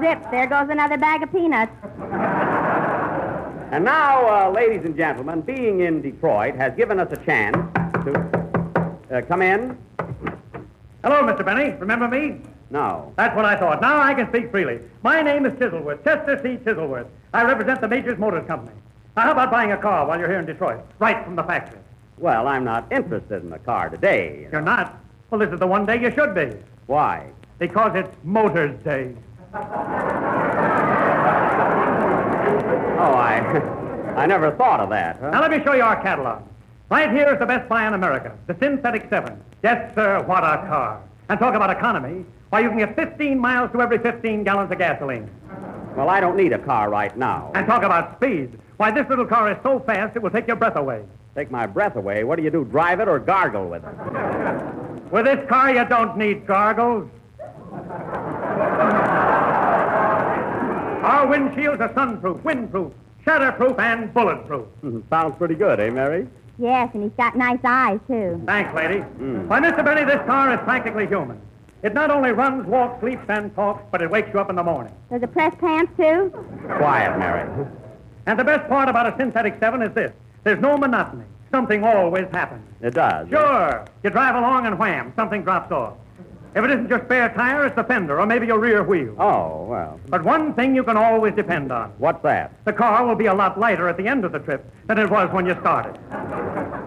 Zip, 0.00 0.22
there 0.30 0.46
goes 0.46 0.68
another 0.70 0.96
bag 0.96 1.22
of 1.22 1.30
peanuts. 1.30 1.72
And 3.72 3.86
now, 3.86 4.28
uh, 4.28 4.50
ladies 4.50 4.84
and 4.84 4.94
gentlemen, 4.94 5.40
being 5.40 5.80
in 5.80 6.02
Detroit 6.02 6.54
has 6.56 6.74
given 6.76 7.00
us 7.00 7.10
a 7.10 7.16
chance 7.24 7.56
to 8.04 8.92
uh, 9.10 9.22
come 9.22 9.40
in. 9.40 9.78
Hello, 11.02 11.22
Mr. 11.22 11.42
Benny. 11.42 11.70
Remember 11.78 12.06
me? 12.06 12.42
No. 12.68 13.14
That's 13.16 13.34
what 13.34 13.46
I 13.46 13.56
thought. 13.58 13.80
Now 13.80 13.98
I 13.98 14.12
can 14.12 14.28
speak 14.28 14.50
freely. 14.50 14.78
My 15.02 15.22
name 15.22 15.46
is 15.46 15.54
Chiselworth, 15.54 16.04
Chester 16.04 16.38
C. 16.42 16.62
Chiselworth. 16.62 17.06
I 17.32 17.44
represent 17.44 17.80
the 17.80 17.88
Majors 17.88 18.18
Motors 18.18 18.46
Company. 18.46 18.76
Now, 19.16 19.22
how 19.22 19.32
about 19.32 19.50
buying 19.50 19.72
a 19.72 19.78
car 19.78 20.06
while 20.06 20.18
you're 20.18 20.28
here 20.28 20.40
in 20.40 20.44
Detroit, 20.44 20.84
right 20.98 21.24
from 21.24 21.34
the 21.34 21.42
factory? 21.42 21.80
Well, 22.18 22.48
I'm 22.48 22.64
not 22.64 22.92
interested 22.92 23.42
in 23.42 23.54
a 23.54 23.58
car 23.58 23.88
today. 23.88 24.48
You're 24.52 24.60
not? 24.60 25.00
Well, 25.30 25.38
this 25.38 25.48
is 25.50 25.58
the 25.58 25.66
one 25.66 25.86
day 25.86 25.98
you 25.98 26.10
should 26.10 26.34
be, 26.34 26.50
Why? 26.88 27.26
because 27.58 27.92
it's 27.94 28.14
Motors 28.22 28.78
Day. 28.84 29.14
Oh, 32.98 33.12
I, 33.14 33.40
I 34.16 34.26
never 34.26 34.50
thought 34.52 34.80
of 34.80 34.90
that. 34.90 35.18
Huh? 35.20 35.30
Now, 35.30 35.40
let 35.40 35.50
me 35.50 35.62
show 35.64 35.74
you 35.74 35.82
our 35.82 36.00
catalog. 36.02 36.42
Right 36.90 37.10
here 37.10 37.32
is 37.32 37.38
the 37.38 37.46
best 37.46 37.68
buy 37.68 37.86
in 37.86 37.94
America, 37.94 38.36
the 38.46 38.56
Synthetic 38.60 39.08
7. 39.08 39.40
Yes, 39.62 39.94
sir, 39.94 40.22
what 40.26 40.44
a 40.44 40.66
car. 40.68 41.02
And 41.28 41.38
talk 41.38 41.54
about 41.54 41.70
economy. 41.70 42.26
Why, 42.50 42.60
you 42.60 42.68
can 42.68 42.78
get 42.78 42.94
15 42.94 43.38
miles 43.38 43.72
to 43.72 43.80
every 43.80 43.96
15 43.98 44.44
gallons 44.44 44.70
of 44.70 44.76
gasoline. 44.76 45.30
Well, 45.96 46.10
I 46.10 46.20
don't 46.20 46.36
need 46.36 46.52
a 46.52 46.58
car 46.58 46.90
right 46.90 47.16
now. 47.16 47.50
And 47.54 47.66
talk 47.66 47.82
about 47.82 48.16
speed. 48.16 48.58
Why, 48.76 48.90
this 48.90 49.08
little 49.08 49.24
car 49.24 49.50
is 49.50 49.56
so 49.62 49.80
fast 49.80 50.16
it 50.16 50.22
will 50.22 50.30
take 50.30 50.46
your 50.46 50.56
breath 50.56 50.76
away. 50.76 51.04
Take 51.34 51.50
my 51.50 51.66
breath 51.66 51.96
away. 51.96 52.24
What 52.24 52.36
do 52.36 52.42
you 52.42 52.50
do? 52.50 52.64
Drive 52.64 53.00
it 53.00 53.08
or 53.08 53.18
gargle 53.18 53.68
with 53.68 53.84
it? 53.84 55.10
With 55.10 55.24
this 55.24 55.48
car, 55.48 55.72
you 55.72 55.84
don't 55.86 56.18
need 56.18 56.46
gargles. 56.46 57.08
Our 61.02 61.26
windshields 61.26 61.80
are 61.80 61.92
sunproof, 61.94 62.38
windproof, 62.44 62.92
shatterproof, 63.26 63.76
and 63.80 64.14
bulletproof. 64.14 64.66
Mm-hmm. 64.84 65.00
Sounds 65.10 65.36
pretty 65.36 65.56
good, 65.56 65.80
eh, 65.80 65.90
Mary? 65.90 66.28
Yes, 66.58 66.90
and 66.94 67.02
he's 67.02 67.12
got 67.16 67.36
nice 67.36 67.58
eyes, 67.64 67.98
too. 68.06 68.40
Thanks, 68.46 68.72
lady. 68.72 69.00
Mm. 69.18 69.48
Why, 69.48 69.58
Mr. 69.58 69.84
Benny, 69.84 70.04
this 70.04 70.24
car 70.26 70.54
is 70.54 70.60
practically 70.60 71.08
human. 71.08 71.40
It 71.82 71.92
not 71.92 72.12
only 72.12 72.30
runs, 72.30 72.64
walks, 72.66 73.00
sleeps, 73.00 73.24
and 73.28 73.52
talks, 73.56 73.82
but 73.90 74.00
it 74.00 74.10
wakes 74.10 74.30
you 74.32 74.38
up 74.38 74.48
in 74.48 74.54
the 74.54 74.62
morning. 74.62 74.94
Does 75.10 75.24
it 75.24 75.32
press 75.32 75.52
pants, 75.58 75.90
too? 75.96 76.30
Quiet, 76.76 77.18
Mary. 77.18 77.66
And 78.26 78.38
the 78.38 78.44
best 78.44 78.68
part 78.68 78.88
about 78.88 79.12
a 79.12 79.16
Synthetic 79.18 79.58
7 79.58 79.82
is 79.82 79.92
this 79.94 80.12
there's 80.44 80.60
no 80.60 80.76
monotony. 80.76 81.24
Something 81.50 81.82
always 81.82 82.28
happens. 82.30 82.64
It 82.80 82.94
does. 82.94 83.26
Eh? 83.26 83.30
Sure. 83.30 83.84
You 84.04 84.10
drive 84.10 84.36
along 84.36 84.66
and 84.66 84.78
wham, 84.78 85.12
something 85.16 85.42
drops 85.42 85.72
off. 85.72 85.94
If 86.54 86.62
it 86.64 86.70
isn't 86.70 86.88
your 86.90 87.02
spare 87.06 87.30
tire, 87.30 87.64
it's 87.66 87.76
the 87.76 87.84
fender 87.84 88.20
or 88.20 88.26
maybe 88.26 88.46
your 88.46 88.58
rear 88.58 88.82
wheel. 88.82 89.14
Oh, 89.18 89.64
well. 89.64 89.98
But 90.08 90.22
one 90.22 90.52
thing 90.52 90.74
you 90.76 90.84
can 90.84 90.98
always 90.98 91.34
depend 91.34 91.72
on 91.72 91.90
What's 91.98 92.22
that? 92.24 92.52
the 92.66 92.72
car 92.74 93.06
will 93.06 93.14
be 93.14 93.26
a 93.26 93.34
lot 93.34 93.58
lighter 93.58 93.88
at 93.88 93.96
the 93.96 94.06
end 94.06 94.24
of 94.26 94.32
the 94.32 94.38
trip 94.38 94.62
than 94.86 94.98
it 94.98 95.08
was 95.10 95.32
when 95.32 95.46
you 95.46 95.56
started. 95.60 95.98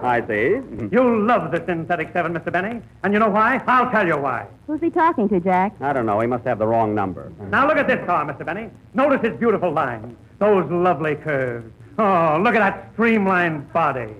I 0.03 0.23
see. 0.27 0.59
You'll 0.91 1.19
love 1.23 1.51
the 1.51 1.63
Synthetic 1.65 2.13
7, 2.13 2.31
Mr. 2.33 2.51
Benny. 2.51 2.79
And 3.03 3.11
you 3.13 3.19
know 3.19 3.29
why? 3.29 3.59
I'll 3.65 3.89
tell 3.89 4.05
you 4.05 4.17
why. 4.17 4.45
Who's 4.67 4.81
he 4.81 4.91
talking 4.91 5.27
to, 5.29 5.39
Jack? 5.39 5.73
I 5.81 5.93
don't 5.93 6.05
know. 6.05 6.19
He 6.19 6.27
must 6.27 6.45
have 6.45 6.59
the 6.59 6.67
wrong 6.67 6.93
number. 6.93 7.31
Now 7.49 7.67
look 7.67 7.77
at 7.77 7.87
this 7.87 8.05
car, 8.05 8.23
Mr. 8.23 8.45
Benny. 8.45 8.69
Notice 8.93 9.21
its 9.23 9.39
beautiful 9.39 9.71
lines, 9.71 10.15
those 10.37 10.69
lovely 10.69 11.15
curves. 11.15 11.71
Oh, 11.97 12.39
look 12.43 12.53
at 12.53 12.59
that 12.59 12.89
streamlined 12.93 13.71
body. 13.73 14.13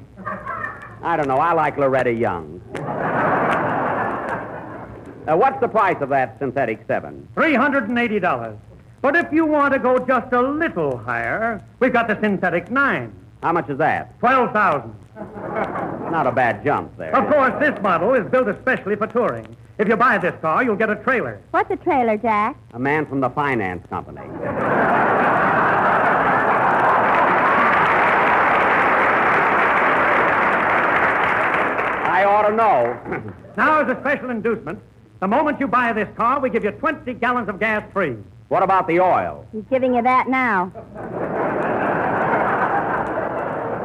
I 1.03 1.15
don't 1.17 1.27
know. 1.27 1.38
I 1.38 1.53
like 1.53 1.77
Loretta 1.77 2.12
Young. 2.12 2.62
Uh, 5.27 5.35
what's 5.35 5.59
the 5.59 5.67
price 5.67 5.97
of 6.01 6.09
that 6.09 6.38
synthetic 6.38 6.85
7? 6.88 7.27
$380. 7.35 8.57
But 9.01 9.15
if 9.15 9.31
you 9.31 9.45
want 9.45 9.73
to 9.73 9.79
go 9.79 9.97
just 9.99 10.31
a 10.33 10.41
little 10.41 10.97
higher, 10.97 11.63
we've 11.79 11.93
got 11.93 12.07
the 12.07 12.19
Synthetic 12.21 12.69
9. 12.71 13.13
How 13.41 13.51
much 13.51 13.69
is 13.69 13.77
that? 13.77 14.19
12000 14.19 14.95
Not 16.11 16.27
a 16.27 16.31
bad 16.31 16.63
jump 16.63 16.95
there. 16.97 17.15
Of 17.15 17.31
course, 17.31 17.53
this 17.59 17.79
model 17.81 18.13
is 18.13 18.29
built 18.29 18.47
especially 18.47 18.95
for 18.95 19.07
touring. 19.07 19.55
If 19.77 19.88
you 19.88 19.95
buy 19.95 20.17
this 20.17 20.33
car, 20.41 20.63
you'll 20.63 20.75
get 20.75 20.89
a 20.89 20.95
trailer. 20.95 21.41
What's 21.51 21.69
a 21.71 21.75
trailer, 21.75 22.17
Jack? 22.17 22.57
A 22.73 22.79
man 22.79 23.05
from 23.05 23.19
the 23.19 23.29
finance 23.29 23.85
company. 23.89 24.21
I 32.07 32.23
ought 32.25 32.47
to 32.47 32.55
know. 32.55 32.97
Now, 33.57 33.81
as 33.81 33.89
a 33.95 33.99
special 34.01 34.29
inducement, 34.29 34.79
the 35.25 35.35
moment 35.35 35.59
you 35.59 35.65
buy 35.67 35.91
this 35.91 36.07
car, 36.15 36.39
we 36.39 36.51
give 36.51 36.63
you 36.63 36.69
20 36.69 37.11
gallons 37.15 37.49
of 37.49 37.59
gas 37.59 37.83
free. 37.91 38.15
what 38.49 38.61
about 38.61 38.88
the 38.88 38.99
oil? 38.99 39.43
He's 39.51 39.63
giving 39.71 39.95
you 39.95 40.03
that 40.03 40.29
now. 40.29 40.71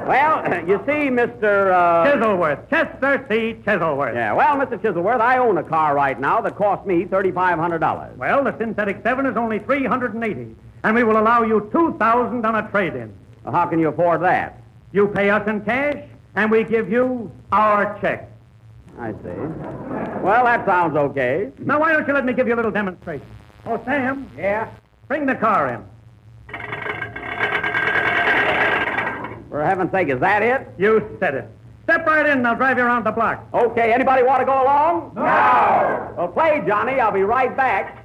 Well, 0.07 0.45
you 0.69 0.77
see, 0.85 1.09
Mr. 1.09 1.73
Uh... 1.73 2.05
Chiselworth, 2.05 2.69
Chester 2.69 3.25
C. 3.31 3.55
Chiselworth. 3.65 4.15
Yeah, 4.15 4.35
well, 4.35 4.55
Mr. 4.57 4.79
Chiselworth, 4.79 5.23
I 5.23 5.39
own 5.39 5.57
a 5.57 5.63
car 5.63 5.95
right 5.95 6.21
now 6.21 6.43
that 6.43 6.57
cost 6.57 6.87
me 6.87 7.07
$3,500. 7.07 8.17
Well, 8.19 8.45
the 8.45 8.55
Synthetic 8.59 9.03
7 9.03 9.25
is 9.25 9.39
only 9.39 9.61
380 9.61 10.55
and 10.83 10.95
we 10.95 11.05
will 11.05 11.19
allow 11.19 11.43
you 11.43 11.71
2000 11.73 12.45
on 12.45 12.55
a 12.55 12.71
trade-in. 12.71 13.15
Well, 13.45 13.55
how 13.55 13.65
can 13.65 13.79
you 13.79 13.89
afford 13.89 14.21
that? 14.23 14.61
You 14.93 15.09
pay 15.09 15.31
us 15.31 15.49
in 15.49 15.63
cash, 15.63 16.05
and 16.35 16.51
we 16.51 16.65
give 16.65 16.91
you 16.91 17.33
our 17.51 17.99
check. 18.01 18.31
I 18.99 19.13
see. 19.13 20.21
Well, 20.23 20.45
that 20.45 20.67
sounds 20.67 20.97
okay. 20.97 21.51
Now, 21.59 21.81
why 21.81 21.93
don't 21.93 22.07
you 22.07 22.13
let 22.13 22.25
me 22.25 22.33
give 22.33 22.47
you 22.47 22.55
a 22.55 22.57
little 22.57 22.71
demonstration? 22.71 23.27
Oh, 23.67 23.81
Sam. 23.85 24.31
Yeah? 24.37 24.69
Bring 25.09 25.27
the 25.27 25.35
car 25.35 25.73
in. 25.73 25.85
For 29.49 29.65
heaven's 29.65 29.91
sake, 29.91 30.09
is 30.09 30.21
that 30.21 30.43
it? 30.43 30.69
You 30.79 31.17
said 31.19 31.35
it. 31.35 31.51
Step 31.85 32.07
right 32.07 32.25
in, 32.25 32.39
and 32.39 32.47
I'll 32.47 32.57
drive 32.57 32.79
you 32.79 32.85
around 32.85 33.05
the 33.05 33.11
block. 33.11 33.45
Okay, 33.53 33.93
anybody 33.93 34.23
want 34.23 34.41
to 34.41 34.47
go 34.47 34.63
along? 34.63 35.13
No! 35.17 36.15
Well, 36.17 36.29
play, 36.29 36.63
Johnny. 36.67 37.01
I'll 37.01 37.11
be 37.11 37.23
right 37.23 37.57
back. 37.57 38.00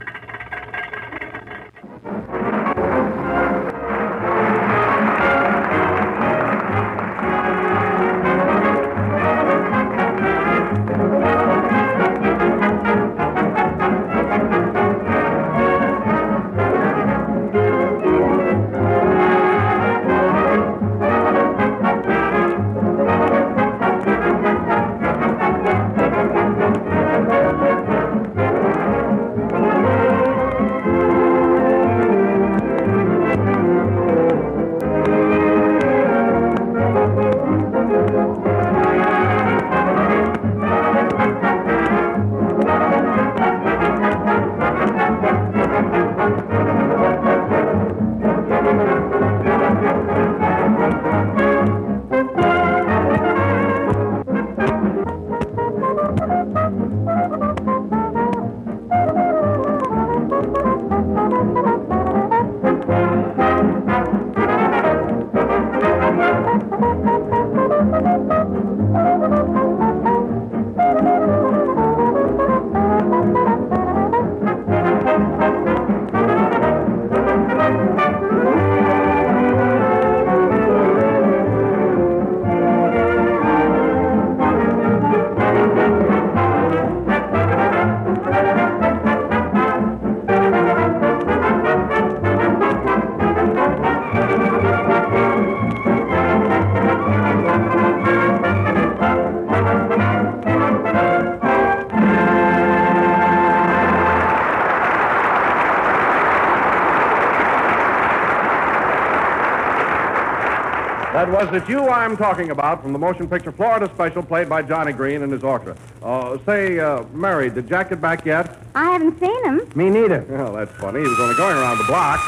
That 111.26 111.48
was 111.52 111.60
It's 111.60 111.68
You 111.68 111.90
I'm 111.90 112.16
Talking 112.16 112.52
About 112.52 112.84
from 112.84 112.94
the 112.94 113.00
motion 113.00 113.28
picture 113.28 113.52
Florida 113.52 113.90
Special 113.96 114.22
played 114.22 114.48
by 114.48 114.62
Johnny 114.62 114.94
Green 114.94 115.24
and 115.24 115.32
his 115.32 115.44
orchestra. 115.44 115.76
Uh, 116.04 116.38
say, 116.46 116.78
uh, 116.78 117.04
Mary, 117.14 117.50
did 117.50 117.68
Jack 117.68 117.90
get 117.90 118.00
back 118.00 118.28
yet? 118.28 118.60
I 118.76 118.92
haven't 118.92 119.20
seen 119.20 119.44
him. 119.44 119.68
Me 119.74 119.90
neither. 119.90 120.24
Well, 120.30 120.54
that's 120.54 120.72
funny. 120.74 121.00
He 121.02 121.08
was 121.08 121.20
only 121.20 121.34
going 121.34 121.58
around 121.58 121.80
the 121.80 121.84
block. 121.86 122.20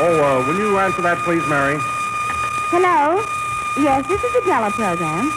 Oh, 0.00 0.20
uh, 0.22 0.46
will 0.46 0.58
you 0.58 0.78
answer 0.78 1.00
that, 1.00 1.16
please, 1.24 1.40
Mary? 1.48 1.78
Hello? 2.68 3.24
Yes, 3.82 4.06
this 4.06 4.22
is 4.22 4.32
the 4.34 4.42
Jello 4.44 4.68
program. 4.68 5.32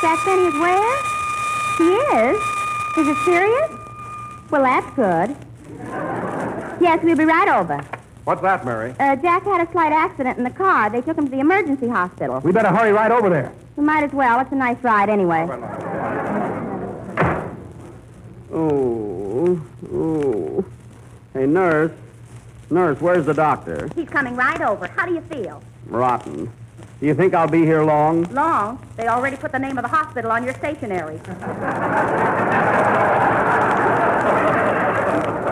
Jack 0.00 0.24
Benny 0.24 0.46
is 0.46 0.54
where? 0.54 1.02
He 1.78 1.98
is? 2.14 2.40
Is 2.96 3.08
it 3.08 3.24
serious? 3.24 3.72
Well, 4.52 4.62
that's 4.62 4.86
good. 4.94 5.36
Yes, 6.80 7.02
we'll 7.02 7.16
be 7.16 7.24
right 7.24 7.48
over. 7.48 7.97
What's 8.28 8.42
that, 8.42 8.62
Mary? 8.62 8.94
Uh, 9.00 9.16
Jack 9.16 9.44
had 9.44 9.66
a 9.66 9.72
slight 9.72 9.90
accident 9.90 10.36
in 10.36 10.44
the 10.44 10.50
car. 10.50 10.90
They 10.90 11.00
took 11.00 11.16
him 11.16 11.24
to 11.24 11.30
the 11.30 11.40
emergency 11.40 11.88
hospital. 11.88 12.40
We 12.40 12.52
better 12.52 12.68
hurry 12.68 12.92
right 12.92 13.10
over 13.10 13.30
there. 13.30 13.50
We 13.74 13.82
might 13.82 14.04
as 14.04 14.12
well. 14.12 14.38
It's 14.40 14.52
a 14.52 14.54
nice 14.54 14.76
ride 14.82 15.08
anyway. 15.08 15.46
Oh, 18.52 19.58
oh. 19.90 20.64
Hey, 21.32 21.46
nurse. 21.46 21.90
Nurse, 22.68 23.00
where's 23.00 23.24
the 23.24 23.32
doctor? 23.32 23.88
He's 23.94 24.10
coming 24.10 24.36
right 24.36 24.60
over. 24.60 24.88
How 24.88 25.06
do 25.06 25.14
you 25.14 25.22
feel? 25.22 25.62
Rotten. 25.86 26.52
Do 27.00 27.06
you 27.06 27.14
think 27.14 27.32
I'll 27.32 27.48
be 27.48 27.64
here 27.64 27.82
long? 27.82 28.24
Long. 28.24 28.86
They 28.98 29.08
already 29.08 29.38
put 29.38 29.52
the 29.52 29.58
name 29.58 29.78
of 29.78 29.84
the 29.84 29.88
hospital 29.88 30.30
on 30.32 30.44
your 30.44 30.52
stationery. 30.52 31.18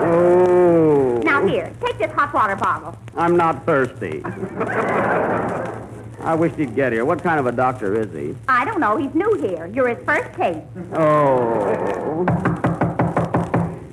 Oh. 0.09 0.46
Now, 1.47 1.53
here, 1.53 1.73
take 1.81 1.99
this 1.99 2.11
hot 2.13 2.35
water 2.35 2.57
bottle. 2.57 2.99
I'm 3.17 3.37
not 3.37 3.65
thirsty. 3.65 4.23
I 6.21 6.35
wish 6.35 6.53
he'd 6.55 6.75
get 6.75 6.93
here. 6.93 7.05
What 7.05 7.23
kind 7.23 7.39
of 7.39 7.47
a 7.47 7.53
doctor 7.53 8.01
is 8.01 8.13
he? 8.13 8.35
I 8.49 8.65
don't 8.65 8.81
know. 8.81 8.97
He's 8.97 9.15
new 9.15 9.35
here. 9.35 9.67
You're 9.67 9.95
his 9.95 10.05
first 10.05 10.33
case. 10.37 10.65
Oh. 10.95 12.27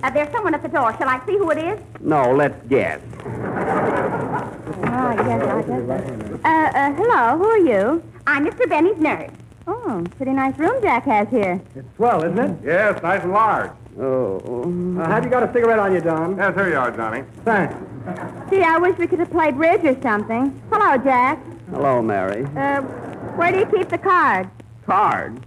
Uh, 0.04 0.10
there's 0.10 0.32
someone 0.32 0.56
at 0.56 0.64
the 0.64 0.70
door. 0.70 0.96
Shall 0.98 1.08
I 1.08 1.24
see 1.28 1.38
who 1.38 1.52
it 1.52 1.60
is? 1.60 1.80
No, 2.00 2.32
let's 2.32 2.60
guess. 2.68 3.00
Oh, 3.24 3.30
yes, 5.16 5.44
I 5.44 5.62
guess. 5.62 5.90
Uh, 6.44 6.48
uh, 6.48 6.94
hello. 6.94 7.38
Who 7.38 7.46
are 7.46 7.60
you? 7.60 8.04
I'm 8.26 8.48
Mr. 8.48 8.68
Benny's 8.68 8.98
nurse. 8.98 9.30
Oh, 9.68 10.04
pretty 10.18 10.34
nice 10.34 10.58
room 10.58 10.82
Jack 10.82 11.06
has 11.06 11.30
here. 11.30 11.62
It's 11.76 11.88
swell, 11.96 12.24
isn't 12.24 12.40
it? 12.40 12.58
Yes, 12.66 13.02
nice 13.04 13.22
and 13.22 13.32
large. 13.32 13.72
Oh. 14.00 14.40
Uh, 15.00 15.08
have 15.08 15.24
you 15.24 15.30
got 15.30 15.44
a 15.48 15.54
cigarette 15.54 15.80
on 15.80 15.94
you, 15.94 16.02
Don? 16.02 16.36
Yes, 16.38 16.56
here 16.56 16.70
you 16.70 16.78
are, 16.78 16.92
Johnny. 16.92 17.24
Thanks. 17.46 17.76
Gee, 18.50 18.62
I 18.64 18.78
wish 18.78 18.98
we 18.98 19.08
could 19.08 19.20
have 19.20 19.30
played 19.32 19.56
bridge 19.56 19.84
or 19.86 20.00
something. 20.02 20.62
Hello, 20.72 20.98
Jack. 20.98 21.40
Hello, 21.70 22.02
Mary. 22.02 22.46
Uh, 22.58 22.82
where 23.38 23.52
do 23.52 23.60
you 23.60 23.66
keep 23.66 23.90
the 23.90 23.98
card? 23.98 24.50
Card. 24.86 25.40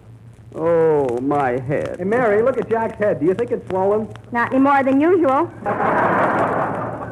Oh, 0.54 1.18
my 1.20 1.58
head. 1.60 1.96
Hey, 1.98 2.04
Mary, 2.04 2.42
look 2.42 2.56
at 2.56 2.68
Jack's 2.70 2.96
head. 2.98 3.20
Do 3.20 3.26
you 3.26 3.34
think 3.34 3.50
it's 3.50 3.68
swollen? 3.68 4.08
Not 4.32 4.52
any 4.52 4.60
more 4.62 4.82
than 4.82 5.00
usual. 5.00 5.50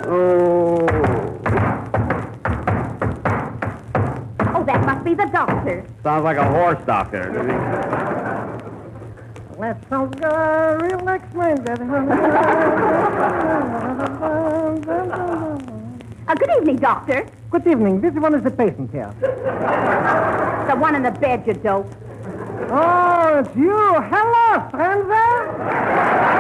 Oh. 0.07 0.87
Oh, 4.55 4.65
that 4.65 4.87
must 4.87 5.05
be 5.05 5.15
the 5.15 5.27
doctor. 5.27 5.85
Sounds 6.03 6.25
like 6.25 6.37
a 6.39 6.49
horse 6.49 6.83
doctor. 6.87 7.25
doesn't 7.25 7.51
it? 7.51 8.55
Let's 9.59 9.93
all 9.93 10.07
go 10.07 10.79
relax, 11.59 11.81
mind 11.81 12.11
Uh, 16.27 16.35
good 16.35 16.51
evening, 16.57 16.77
doctor. 16.77 17.27
Good 17.51 17.67
evening. 17.67 18.01
This 18.01 18.15
one 18.15 18.35
is 18.35 18.43
the 18.43 18.51
patient 18.51 18.91
here. 18.91 19.13
The 19.21 20.75
one 20.75 20.95
in 20.97 21.03
the 21.03 21.11
bed, 21.11 21.47
you 21.47 21.53
dope. 21.53 21.87
Oh, 22.71 23.45
it's 23.45 23.55
you. 23.55 23.77
Hello, 24.11 24.69
stranger. 24.69 26.35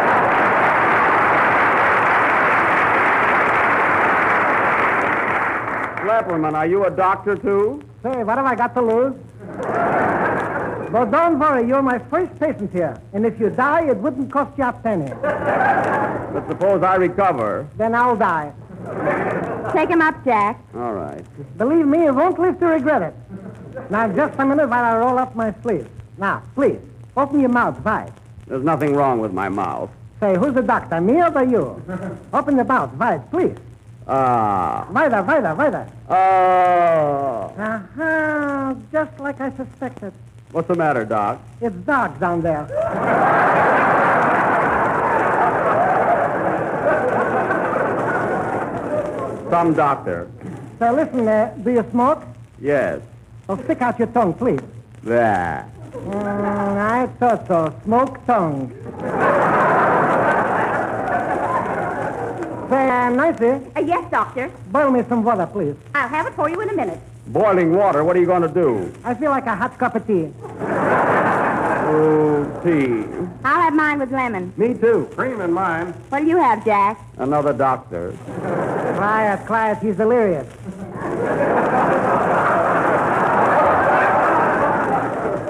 Schlepperman, 6.00 6.54
are 6.54 6.66
you 6.66 6.84
a 6.86 6.90
doctor, 6.90 7.36
too? 7.36 7.82
Say, 8.02 8.24
what 8.24 8.38
have 8.38 8.46
I 8.46 8.54
got 8.54 8.74
to 8.74 8.80
lose? 8.80 9.14
But 10.94 11.10
don't 11.10 11.40
worry, 11.40 11.66
you're 11.66 11.82
my 11.82 11.98
first 11.98 12.38
patient 12.38 12.70
here. 12.70 12.96
And 13.12 13.26
if 13.26 13.40
you 13.40 13.50
die, 13.50 13.90
it 13.90 13.96
wouldn't 13.96 14.30
cost 14.30 14.56
you 14.56 14.62
a 14.62 14.72
penny. 14.72 15.12
But 15.22 16.46
suppose 16.46 16.84
I 16.84 16.94
recover. 16.94 17.68
Then 17.76 17.96
I'll 17.96 18.14
die. 18.14 18.52
Take 19.72 19.88
him 19.90 20.00
up, 20.00 20.24
Jack. 20.24 20.62
All 20.72 20.92
right. 20.92 21.24
Believe 21.58 21.84
me, 21.84 22.04
you 22.04 22.14
won't 22.14 22.38
live 22.38 22.60
to 22.60 22.66
regret 22.66 23.02
it. 23.02 23.14
Now, 23.90 24.06
just 24.06 24.38
a 24.38 24.46
minute 24.46 24.68
while 24.68 24.84
I 24.84 24.96
roll 24.98 25.18
up 25.18 25.34
my 25.34 25.52
sleeves. 25.62 25.88
Now, 26.16 26.44
please, 26.54 26.78
open 27.16 27.40
your 27.40 27.48
mouth 27.48 27.84
wide. 27.84 28.12
There's 28.46 28.62
nothing 28.62 28.94
wrong 28.94 29.18
with 29.18 29.32
my 29.32 29.48
mouth. 29.48 29.90
Say, 30.20 30.36
who's 30.36 30.54
the 30.54 30.62
doctor, 30.62 31.00
me 31.00 31.20
or 31.20 31.30
the 31.32 31.40
you? 31.40 31.82
Open 32.32 32.54
your 32.54 32.66
mouth 32.66 32.94
wide, 32.94 33.28
please. 33.32 33.56
Ah. 34.06 34.86
Wider, 34.92 35.24
wider, 35.24 35.54
wider. 35.56 35.88
Oh. 36.08 37.52
Uh-huh, 37.58 38.74
just 38.92 39.18
like 39.18 39.40
I 39.40 39.50
suspected. 39.56 40.12
What's 40.54 40.68
the 40.68 40.76
matter, 40.76 41.04
Doc? 41.04 41.40
It's 41.60 41.74
dogs 41.78 42.20
down 42.20 42.40
there. 42.40 42.64
Some 49.50 49.74
doctor. 49.74 50.28
So 50.78 50.92
listen, 50.92 51.28
uh, 51.28 51.54
do 51.62 51.70
you 51.70 51.84
smoke? 51.92 52.24
Yes. 52.60 53.00
Well, 53.46 53.62
stick 53.64 53.80
out 53.82 53.98
your 53.98 54.08
tongue, 54.08 54.34
please. 54.34 54.60
There. 55.02 55.70
Mm, 55.92 56.76
I 56.76 57.06
thought 57.20 57.46
so. 57.46 57.72
Smoke 57.84 58.24
tongue. 58.26 58.70
Say, 62.70 62.88
uh, 62.90 63.10
Nancy, 63.10 63.50
Uh, 63.76 63.80
yes, 63.80 64.10
doctor. 64.10 64.50
boil 64.72 64.90
me 64.90 65.02
some 65.08 65.22
water, 65.22 65.46
please. 65.46 65.76
I'll 65.94 66.08
have 66.08 66.26
it 66.26 66.34
for 66.34 66.48
you 66.48 66.60
in 66.60 66.70
a 66.70 66.74
minute. 66.74 67.00
Boiling 67.26 67.74
water, 67.74 68.04
what 68.04 68.16
are 68.16 68.20
you 68.20 68.26
going 68.26 68.42
to 68.42 68.48
do? 68.48 68.92
I 69.02 69.14
feel 69.14 69.30
like 69.30 69.46
a 69.46 69.56
hot 69.56 69.78
cup 69.78 69.94
of 69.96 70.06
tea. 70.06 70.30
Oh, 71.86 72.60
tea. 72.62 73.04
I'll 73.44 73.62
have 73.62 73.74
mine 73.74 73.98
with 73.98 74.12
lemon. 74.12 74.52
Me 74.56 74.74
too. 74.74 75.08
Cream 75.14 75.40
in 75.40 75.52
mine. 75.52 75.92
What 76.10 76.20
do 76.20 76.26
you 76.26 76.36
have, 76.36 76.64
Jack? 76.64 77.00
Another 77.16 77.52
doctor. 77.52 78.12
Quiet, 78.96 79.46
quiet, 79.46 79.78
he's 79.78 79.96
delirious. 79.96 80.46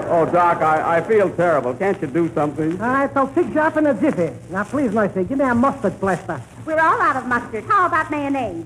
Oh, 0.07 0.25
Doc, 0.31 0.61
I, 0.61 0.97
I 0.97 1.01
feel 1.01 1.29
terrible. 1.35 1.73
Can't 1.73 2.01
you 2.01 2.07
do 2.07 2.31
something? 2.33 2.79
All 2.81 2.87
right, 2.87 3.13
so 3.13 3.27
fix 3.27 3.49
you 3.53 3.59
up 3.59 3.75
in 3.75 3.85
a 3.87 3.93
jiffy. 3.93 4.31
Now, 4.49 4.63
please, 4.63 4.93
Nancy, 4.93 5.25
give 5.25 5.37
me 5.39 5.43
a 5.45 5.53
mustard 5.53 5.99
plaster. 5.99 6.41
We're 6.65 6.79
all 6.79 6.99
out 6.99 7.15
of 7.15 7.27
mustard. 7.27 7.63
How 7.65 7.85
about 7.85 8.09
mayonnaise? 8.09 8.65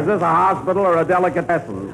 Is 0.00 0.06
this 0.06 0.22
a 0.22 0.26
hospital 0.26 0.86
or 0.86 0.96
a 0.98 1.04
delicatessen? 1.04 1.92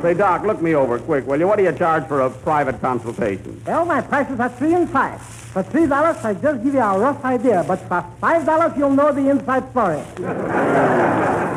Say, 0.00 0.14
Doc, 0.14 0.44
look 0.44 0.62
me 0.62 0.74
over 0.76 1.00
quick, 1.00 1.26
will 1.26 1.40
you? 1.40 1.48
What 1.48 1.58
do 1.58 1.64
you 1.64 1.72
charge 1.72 2.06
for 2.06 2.20
a 2.20 2.30
private 2.30 2.80
consultation? 2.80 3.60
Well, 3.66 3.84
my 3.84 4.00
prices 4.00 4.38
are 4.38 4.48
three 4.48 4.74
and 4.74 4.88
five. 4.88 5.20
For 5.20 5.64
three 5.64 5.86
dollars, 5.86 6.24
I 6.24 6.34
just 6.34 6.62
give 6.62 6.74
you 6.74 6.80
a 6.80 6.98
rough 6.98 7.24
idea, 7.24 7.64
but 7.66 7.80
for 7.80 8.06
five 8.20 8.46
dollars, 8.46 8.72
you'll 8.76 8.90
know 8.90 9.12
the 9.12 9.28
inside 9.28 9.68
story. 9.72 9.98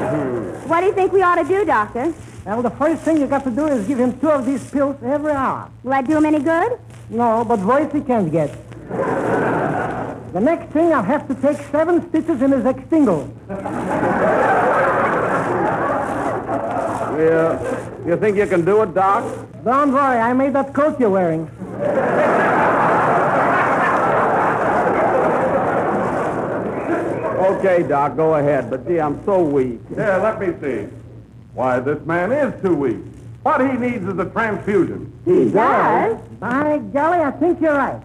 Hmm. 0.01 0.67
What 0.67 0.81
do 0.81 0.87
you 0.87 0.93
think 0.93 1.11
we 1.13 1.21
ought 1.21 1.35
to 1.35 1.47
do, 1.47 1.63
doctor? 1.65 2.13
Well, 2.45 2.63
the 2.63 2.71
first 2.71 3.03
thing 3.03 3.17
you 3.17 3.27
got 3.27 3.43
to 3.43 3.51
do 3.51 3.67
is 3.67 3.87
give 3.87 3.99
him 3.99 4.19
two 4.19 4.29
of 4.29 4.45
these 4.45 4.69
pills 4.71 4.95
every 5.03 5.31
hour. 5.31 5.69
Will 5.83 5.91
that 5.91 6.07
do 6.07 6.17
him 6.17 6.25
any 6.25 6.39
good? 6.39 6.79
No, 7.09 7.45
but 7.45 7.59
voice 7.59 7.91
he 7.93 8.01
can't 8.01 8.31
get. 8.31 8.49
The 10.35 10.41
next 10.41 10.73
thing, 10.73 10.91
I'll 10.91 11.01
have 11.01 11.29
to 11.29 11.35
take 11.35 11.55
seven 11.71 12.09
stitches 12.09 12.41
in 12.41 12.51
his 12.51 12.65
extingle. 12.65 13.33
You, 17.15 17.57
you 18.05 18.17
think 18.17 18.35
you 18.35 18.45
can 18.45 18.65
do 18.65 18.81
it, 18.81 18.93
Doc? 18.93 19.23
Don't 19.63 19.93
worry, 19.93 20.19
I 20.19 20.33
made 20.33 20.51
that 20.51 20.73
coat 20.73 20.99
you're 20.99 21.09
wearing. 21.09 21.49
Okay, 27.39 27.87
Doc, 27.87 28.17
go 28.17 28.33
ahead. 28.35 28.69
But, 28.69 28.85
gee, 28.85 28.99
I'm 28.99 29.23
so 29.23 29.41
weak. 29.41 29.79
Yeah, 29.95 30.17
let 30.17 30.41
me 30.41 30.47
see. 30.59 30.89
Why, 31.53 31.79
this 31.79 32.05
man 32.05 32.33
is 32.33 32.61
too 32.61 32.75
weak. 32.75 32.97
What 33.43 33.61
he 33.61 33.77
needs 33.77 34.05
is 34.05 34.19
a 34.19 34.25
transfusion. 34.25 35.13
He 35.23 35.49
does? 35.49 36.17
By 36.41 36.79
golly, 36.91 37.19
I 37.19 37.31
think 37.31 37.61
you're 37.61 37.71
right. 37.71 38.01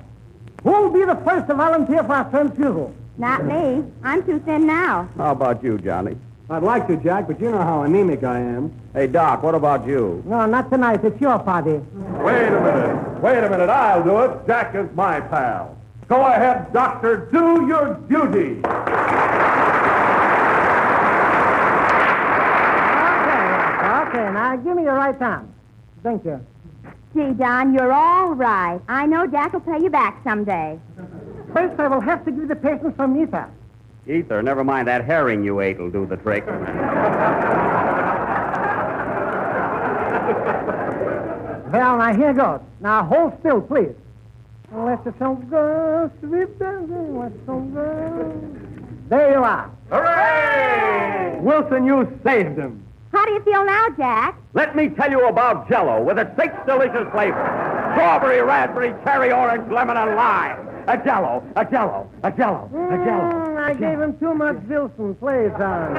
Who'll 0.63 0.91
be 0.91 1.05
the 1.05 1.17
first 1.25 1.49
to 1.49 1.55
volunteer 1.55 2.05
for 2.05 2.21
a 2.21 2.29
transfusion? 2.31 2.95
Not 3.17 3.45
me. 3.45 3.85
I'm 4.05 4.25
too 4.25 4.41
thin 4.41 4.67
now. 4.67 5.09
How 5.17 5.33
about 5.33 5.63
you, 5.63 5.79
Johnny? 5.79 6.17
I'd 6.51 6.63
like 6.63 6.89
to, 6.89 6.97
Jack, 6.97 7.29
but 7.29 7.41
you 7.41 7.51
know 7.51 7.59
how 7.59 7.83
anemic 7.83 8.25
I 8.25 8.41
am. 8.41 8.73
Hey, 8.93 9.07
Doc, 9.07 9.43
what 9.43 9.55
about 9.55 9.87
you? 9.87 10.23
No, 10.27 10.47
not 10.47 10.69
tonight. 10.71 11.05
It's 11.05 11.21
your 11.21 11.39
party. 11.39 11.81
Wait 12.25 12.49
a 12.49 12.61
minute. 12.61 13.21
Wait 13.23 13.39
a 13.39 13.49
minute. 13.49 13.71
I'll 13.71 14.03
do 14.03 14.19
it. 14.21 14.47
Jack 14.47 14.75
is 14.75 14.89
my 14.95 15.21
pal. 15.21 15.77
Go 16.09 16.27
ahead, 16.27 16.73
doctor. 16.73 17.29
Do 17.31 17.67
your 17.69 17.95
duty. 18.09 18.61
Okay, 23.21 24.19
okay. 24.19 24.33
Now 24.33 24.57
give 24.57 24.77
me 24.77 24.83
your 24.83 24.95
right 24.95 25.23
arm. 25.23 25.55
Thank 26.03 26.25
you. 26.25 26.45
Gee, 27.15 27.33
Don, 27.33 27.75
you're 27.75 27.93
all 27.93 28.35
right. 28.35 28.81
I 28.89 29.07
know 29.07 29.27
Jack 29.27 29.53
will 29.53 29.61
pay 29.61 29.83
you 29.83 29.91
back 29.91 30.21
someday. 30.23 30.79
First, 31.53 31.81
I 31.81 31.89
will 31.89 32.01
have 32.01 32.25
to 32.25 32.31
give 32.31 32.49
the 32.49 32.57
patient 32.57 32.97
some 32.97 33.21
ether. 33.21 33.49
Ether, 34.07 34.43
never 34.43 34.63
mind 34.63 34.87
that 34.89 35.05
herring 35.05 35.43
you 35.43 35.61
ate 35.61 35.79
will 35.79 35.91
do 35.91 36.07
the 36.07 36.17
trick. 36.17 36.45
Well, 41.71 41.99
now 41.99 42.13
here 42.17 42.33
goes. 42.33 42.61
Now 42.81 43.05
hold 43.05 43.39
still, 43.39 43.61
please. 43.61 43.95
Let 44.73 45.05
the 45.05 45.15
song 45.19 45.47
go, 45.49 46.11
sweet 46.21 46.59
baby, 46.59 46.93
let 46.93 47.33
the 47.33 47.47
song 47.47 47.73
go. 47.73 48.59
There 49.09 49.33
you 49.33 49.45
are. 49.45 49.71
Hooray! 49.91 51.39
Wilson, 51.41 51.87
you 51.87 52.19
saved 52.25 52.59
him. 52.59 52.85
How 53.13 53.27
do 53.27 53.33
you 53.33 53.41
feel 53.43 53.65
now, 53.65 53.89
Jack? 53.97 54.39
Let 54.55 54.77
me 54.77 54.89
tell 54.89 55.11
you 55.11 55.27
about 55.27 55.69
Jello 55.69 56.03
with 56.03 56.19
its 56.19 56.31
six 56.37 56.55
delicious 56.67 57.11
flavors: 57.13 57.51
strawberry, 57.95 58.41
raspberry, 58.43 58.95
cherry, 59.05 59.33
orange, 59.33 59.71
lemon, 59.71 59.97
and 59.97 60.15
lime. 60.17 60.69
A 60.87 60.97
Jello, 61.05 61.43
a 61.57 61.65
Jello, 61.65 62.11
a 62.23 62.31
Jello, 62.31 62.71
a 62.73 62.97
Jello. 62.97 63.39
Mm, 63.45 63.59
I 63.59 63.75
gave 63.75 64.01
him 64.01 64.17
too 64.19 64.35
much 64.35 64.57
Wilson. 64.69 65.15
Play 65.17 65.47
it 65.47 65.55
on. 65.61 65.97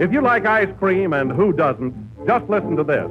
If 0.00 0.12
you 0.12 0.20
like 0.20 0.46
ice 0.46 0.72
cream, 0.78 1.12
and 1.12 1.32
who 1.32 1.52
doesn't, 1.52 1.92
just 2.24 2.48
listen 2.48 2.76
to 2.76 2.84
this. 2.84 3.10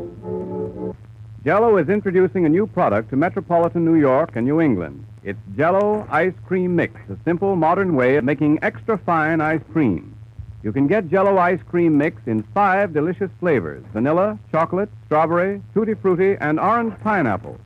Jello 1.44 1.76
is 1.76 1.90
introducing 1.90 2.46
a 2.46 2.50
new 2.50 2.66
product 2.66 3.10
to 3.10 3.18
metropolitan 3.18 3.84
New 3.84 3.96
York 3.96 4.38
and 4.38 4.46
New 4.46 4.62
England. 4.62 5.06
It's 5.22 5.40
Jello 5.58 6.08
Ice 6.10 6.34
Cream 6.46 6.78
Mix, 6.78 6.94
a 7.10 7.18
simple, 7.26 7.58
modern 7.58 7.94
way 7.94 8.16
of 8.16 8.24
making 8.24 8.60
extra 8.62 8.98
fine 8.98 9.42
ice 9.42 9.60
cream. 9.74 10.16
You 10.64 10.72
can 10.72 10.88
get 10.88 11.10
Jello 11.10 11.38
Ice 11.38 11.60
Cream 11.70 11.98
Mix 11.98 12.22
in 12.26 12.44
five 12.54 12.94
delicious 12.94 13.32
flavors 13.42 13.84
vanilla, 13.92 14.40
chocolate, 14.50 14.90
strawberry, 15.08 15.62
tutti 15.74 15.94
frutti, 15.94 16.38
and 16.40 16.58
orange 16.58 16.94
pineapple. 17.04 17.60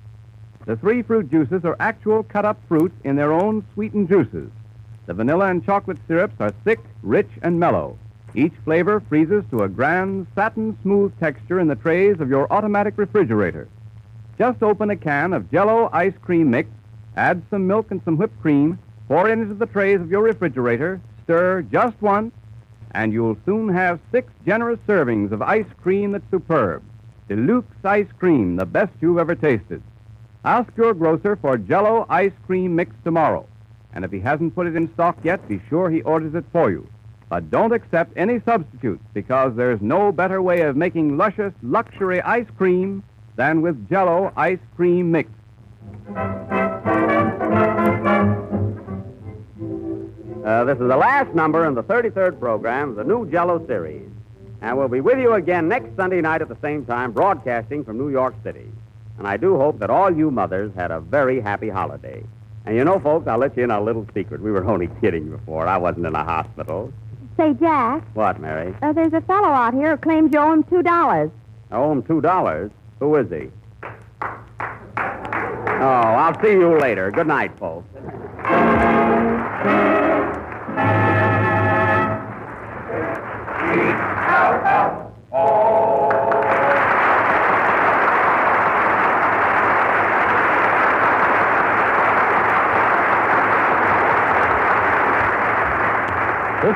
The 0.65 0.77
three 0.77 1.03
fruit 1.03 1.29
juices 1.29 1.63
are 1.63 1.77
actual 1.79 2.23
cut 2.23 2.45
up 2.45 2.60
fruits 2.67 2.95
in 3.03 3.17
their 3.17 3.34
own 3.34 3.63
sweetened 3.75 4.10
juices. 4.10 4.49
The 5.05 5.13
vanilla 5.13 5.45
and 5.51 5.63
chocolate 5.63 5.99
syrups 6.07 6.38
are 6.39 6.53
thick, 6.63 6.79
rich, 7.03 7.29
and 7.43 7.60
mellow. 7.60 7.99
Each 8.34 8.54
flavor 8.63 9.02
freezes 9.02 9.44
to 9.52 9.63
a 9.63 9.67
grand, 9.67 10.26
satin 10.36 10.78
smooth 10.82 11.17
texture 11.20 11.60
in 11.60 11.67
the 11.67 11.76
trays 11.76 12.22
of 12.22 12.30
your 12.30 12.52
automatic 12.52 12.94
refrigerator. 12.98 13.67
Just 14.38 14.63
open 14.63 14.89
a 14.89 14.96
can 14.96 15.34
of 15.34 15.52
Jello 15.52 15.89
ice 15.91 16.13
cream 16.22 16.50
mix, 16.50 16.70
add 17.17 17.44
some 17.50 17.67
milk 17.67 17.91
and 17.91 18.02
some 18.06 18.17
whipped 18.17 18.41
cream, 18.41 18.80
pour 19.10 19.28
it 19.30 19.34
into 19.34 19.54
the 19.54 19.65
trays 19.65 20.00
of 20.00 20.10
your 20.10 20.22
refrigerator, 20.22 21.02
stir 21.24 21.62
just 21.63 22.02
once, 22.02 22.34
and 22.91 23.12
you'll 23.12 23.38
soon 23.46 23.67
have 23.67 24.00
six 24.12 24.32
generous 24.46 24.80
servings 24.88 25.34
of 25.34 25.41
ice 25.41 25.65
cream 25.82 26.13
that's 26.13 26.30
superb. 26.32 26.82
Deluxe 27.28 27.84
ice 27.84 28.08
cream, 28.17 28.56
the 28.56 28.65
best 28.65 28.94
you've 29.02 29.20
ever 29.20 29.36
tasted. 29.36 29.84
Ask 30.46 30.72
your 30.78 30.94
grocer 30.94 31.36
for 31.36 31.58
Jello 31.58 32.06
ice 32.10 32.34
cream 32.48 32.76
mix 32.76 32.96
tomorrow. 33.04 33.46
And 33.94 34.06
if 34.06 34.12
he 34.12 34.22
hasn't 34.22 34.56
put 34.56 34.67
it 34.67 34.76
in 34.78 34.91
stock 34.94 35.17
yet, 35.22 35.46
be 35.50 35.62
sure 35.70 35.89
he 35.89 36.02
orders 36.02 36.34
it 36.34 36.46
for 36.54 36.72
you. 36.72 36.88
But 37.32 37.50
don't 37.50 37.72
accept 37.72 38.12
any 38.17 38.41
substitutes 38.41 39.02
because 39.13 39.56
there's 39.56 39.82
no 39.82 40.12
better 40.12 40.41
way 40.41 40.63
of 40.63 40.76
making 40.76 41.15
luscious 41.15 41.54
luxury 41.63 42.20
ice 42.20 42.46
cream 42.58 43.04
than 43.38 43.62
with 43.62 43.88
Jello 43.88 44.34
ice 44.36 44.60
cream 44.76 45.13
mix. 45.13 45.30
Uh, 50.44 50.65
this 50.65 50.74
is 50.74 50.89
the 50.89 50.98
last 50.98 51.34
number 51.34 51.65
in 51.65 51.74
the 51.74 51.84
33rd 51.84 52.38
program 52.38 52.89
of 52.89 52.96
the 52.98 53.06
new 53.06 53.26
Jello 53.32 53.65
series. 53.65 54.10
And 54.62 54.78
we'll 54.78 54.89
be 54.89 55.00
with 55.00 55.17
you 55.17 55.32
again 55.32 55.70
next 55.70 55.96
Sunday 55.96 56.20
night 56.20 56.41
at 56.41 56.50
the 56.50 56.58
same 56.62 56.86
time, 56.86 57.13
broadcasting 57.13 57.86
from 57.86 57.98
New 57.98 58.10
York 58.10 58.36
City. 58.44 58.70
And 59.17 59.26
I 59.26 59.38
do 59.38 59.56
hope 59.56 59.80
that 59.80 59.89
all 59.89 60.13
you 60.13 60.32
mothers 60.32 60.74
had 60.76 60.91
a 60.91 61.00
very 61.00 61.39
happy 61.39 61.70
holiday. 61.70 62.26
And 62.65 62.76
you 62.76 62.84
know, 62.84 63.00
folks, 63.00 63.26
I'll 63.30 63.38
let 63.38 63.56
you 63.56 63.63
in 63.63 63.72
on 63.72 63.82
a 63.82 63.86
little 63.86 64.06
secret. 64.13 64.41
We 64.41 64.52
were 64.52 64.65
only 64.65 64.89
kidding 65.00 65.32
before. 65.32 65.65
I 65.65 65.78
wasn't 65.78 66.08
in 66.08 66.13
a 66.13 66.26
hospital. 66.26 66.91
Say, 67.38 67.54
Jack, 67.54 68.04
What, 68.13 68.39
Mary? 68.39 68.74
uh, 68.82 68.94
there's 68.94 69.13
a 69.13 69.22
fellow 69.22 69.48
out 69.48 69.74
here 69.74 69.91
who 69.91 69.98
claims 69.98 70.32
you 70.34 70.39
owe 70.39 70.54
him 70.54 70.63
two 70.63 70.84
dollars. 70.84 71.32
I 71.72 71.78
owe 71.78 71.91
him 71.91 72.04
two 72.04 72.22
dollars. 72.22 72.72
Who 73.00 73.15
is 73.15 73.30
he? 73.30 73.50
Oh, 74.94 75.86
I'll 75.88 76.39
see 76.41 76.52
you 76.52 76.78
later. 76.78 77.10
Good 77.12 77.28
night, 77.28 77.52
folks. 77.58 77.88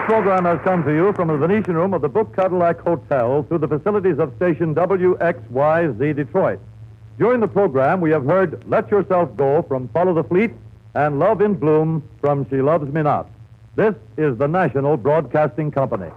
Program 0.06 0.46
has 0.46 0.60
come 0.63 0.84
to 0.84 0.94
you 0.94 1.12
from 1.13 1.30
the 1.30 1.38
Venetian 1.38 1.76
room 1.76 1.91
of 1.96 2.02
the 2.04 2.08
Book 2.08 2.36
Cadillac 2.36 2.80
Hotel 2.82 3.41
through 3.41 3.58
the 3.58 3.68
facilities 3.68 4.20
of 4.20 4.32
station 4.36 4.76
WXYZ 4.76 6.15
Detroit. 6.15 6.60
During 7.18 7.39
the 7.39 7.48
program, 7.48 8.02
we 8.02 8.12
have 8.12 8.24
heard 8.24 8.63
Let 8.70 8.91
Yourself 8.91 9.36
Go 9.36 9.63
from 9.63 9.88
Follow 9.88 10.13
the 10.13 10.24
Fleet 10.24 10.52
and 10.94 11.18
Love 11.18 11.41
in 11.41 11.56
Bloom 11.56 12.08
from 12.22 12.48
She 12.52 12.58
Loves 12.58 12.94
Me 12.94 13.02
Not. 13.02 13.28
This 13.76 13.96
is 14.15 14.38
the 14.38 14.48
National 14.48 14.96
Broadcasting 14.96 15.72
Company. 15.72 16.12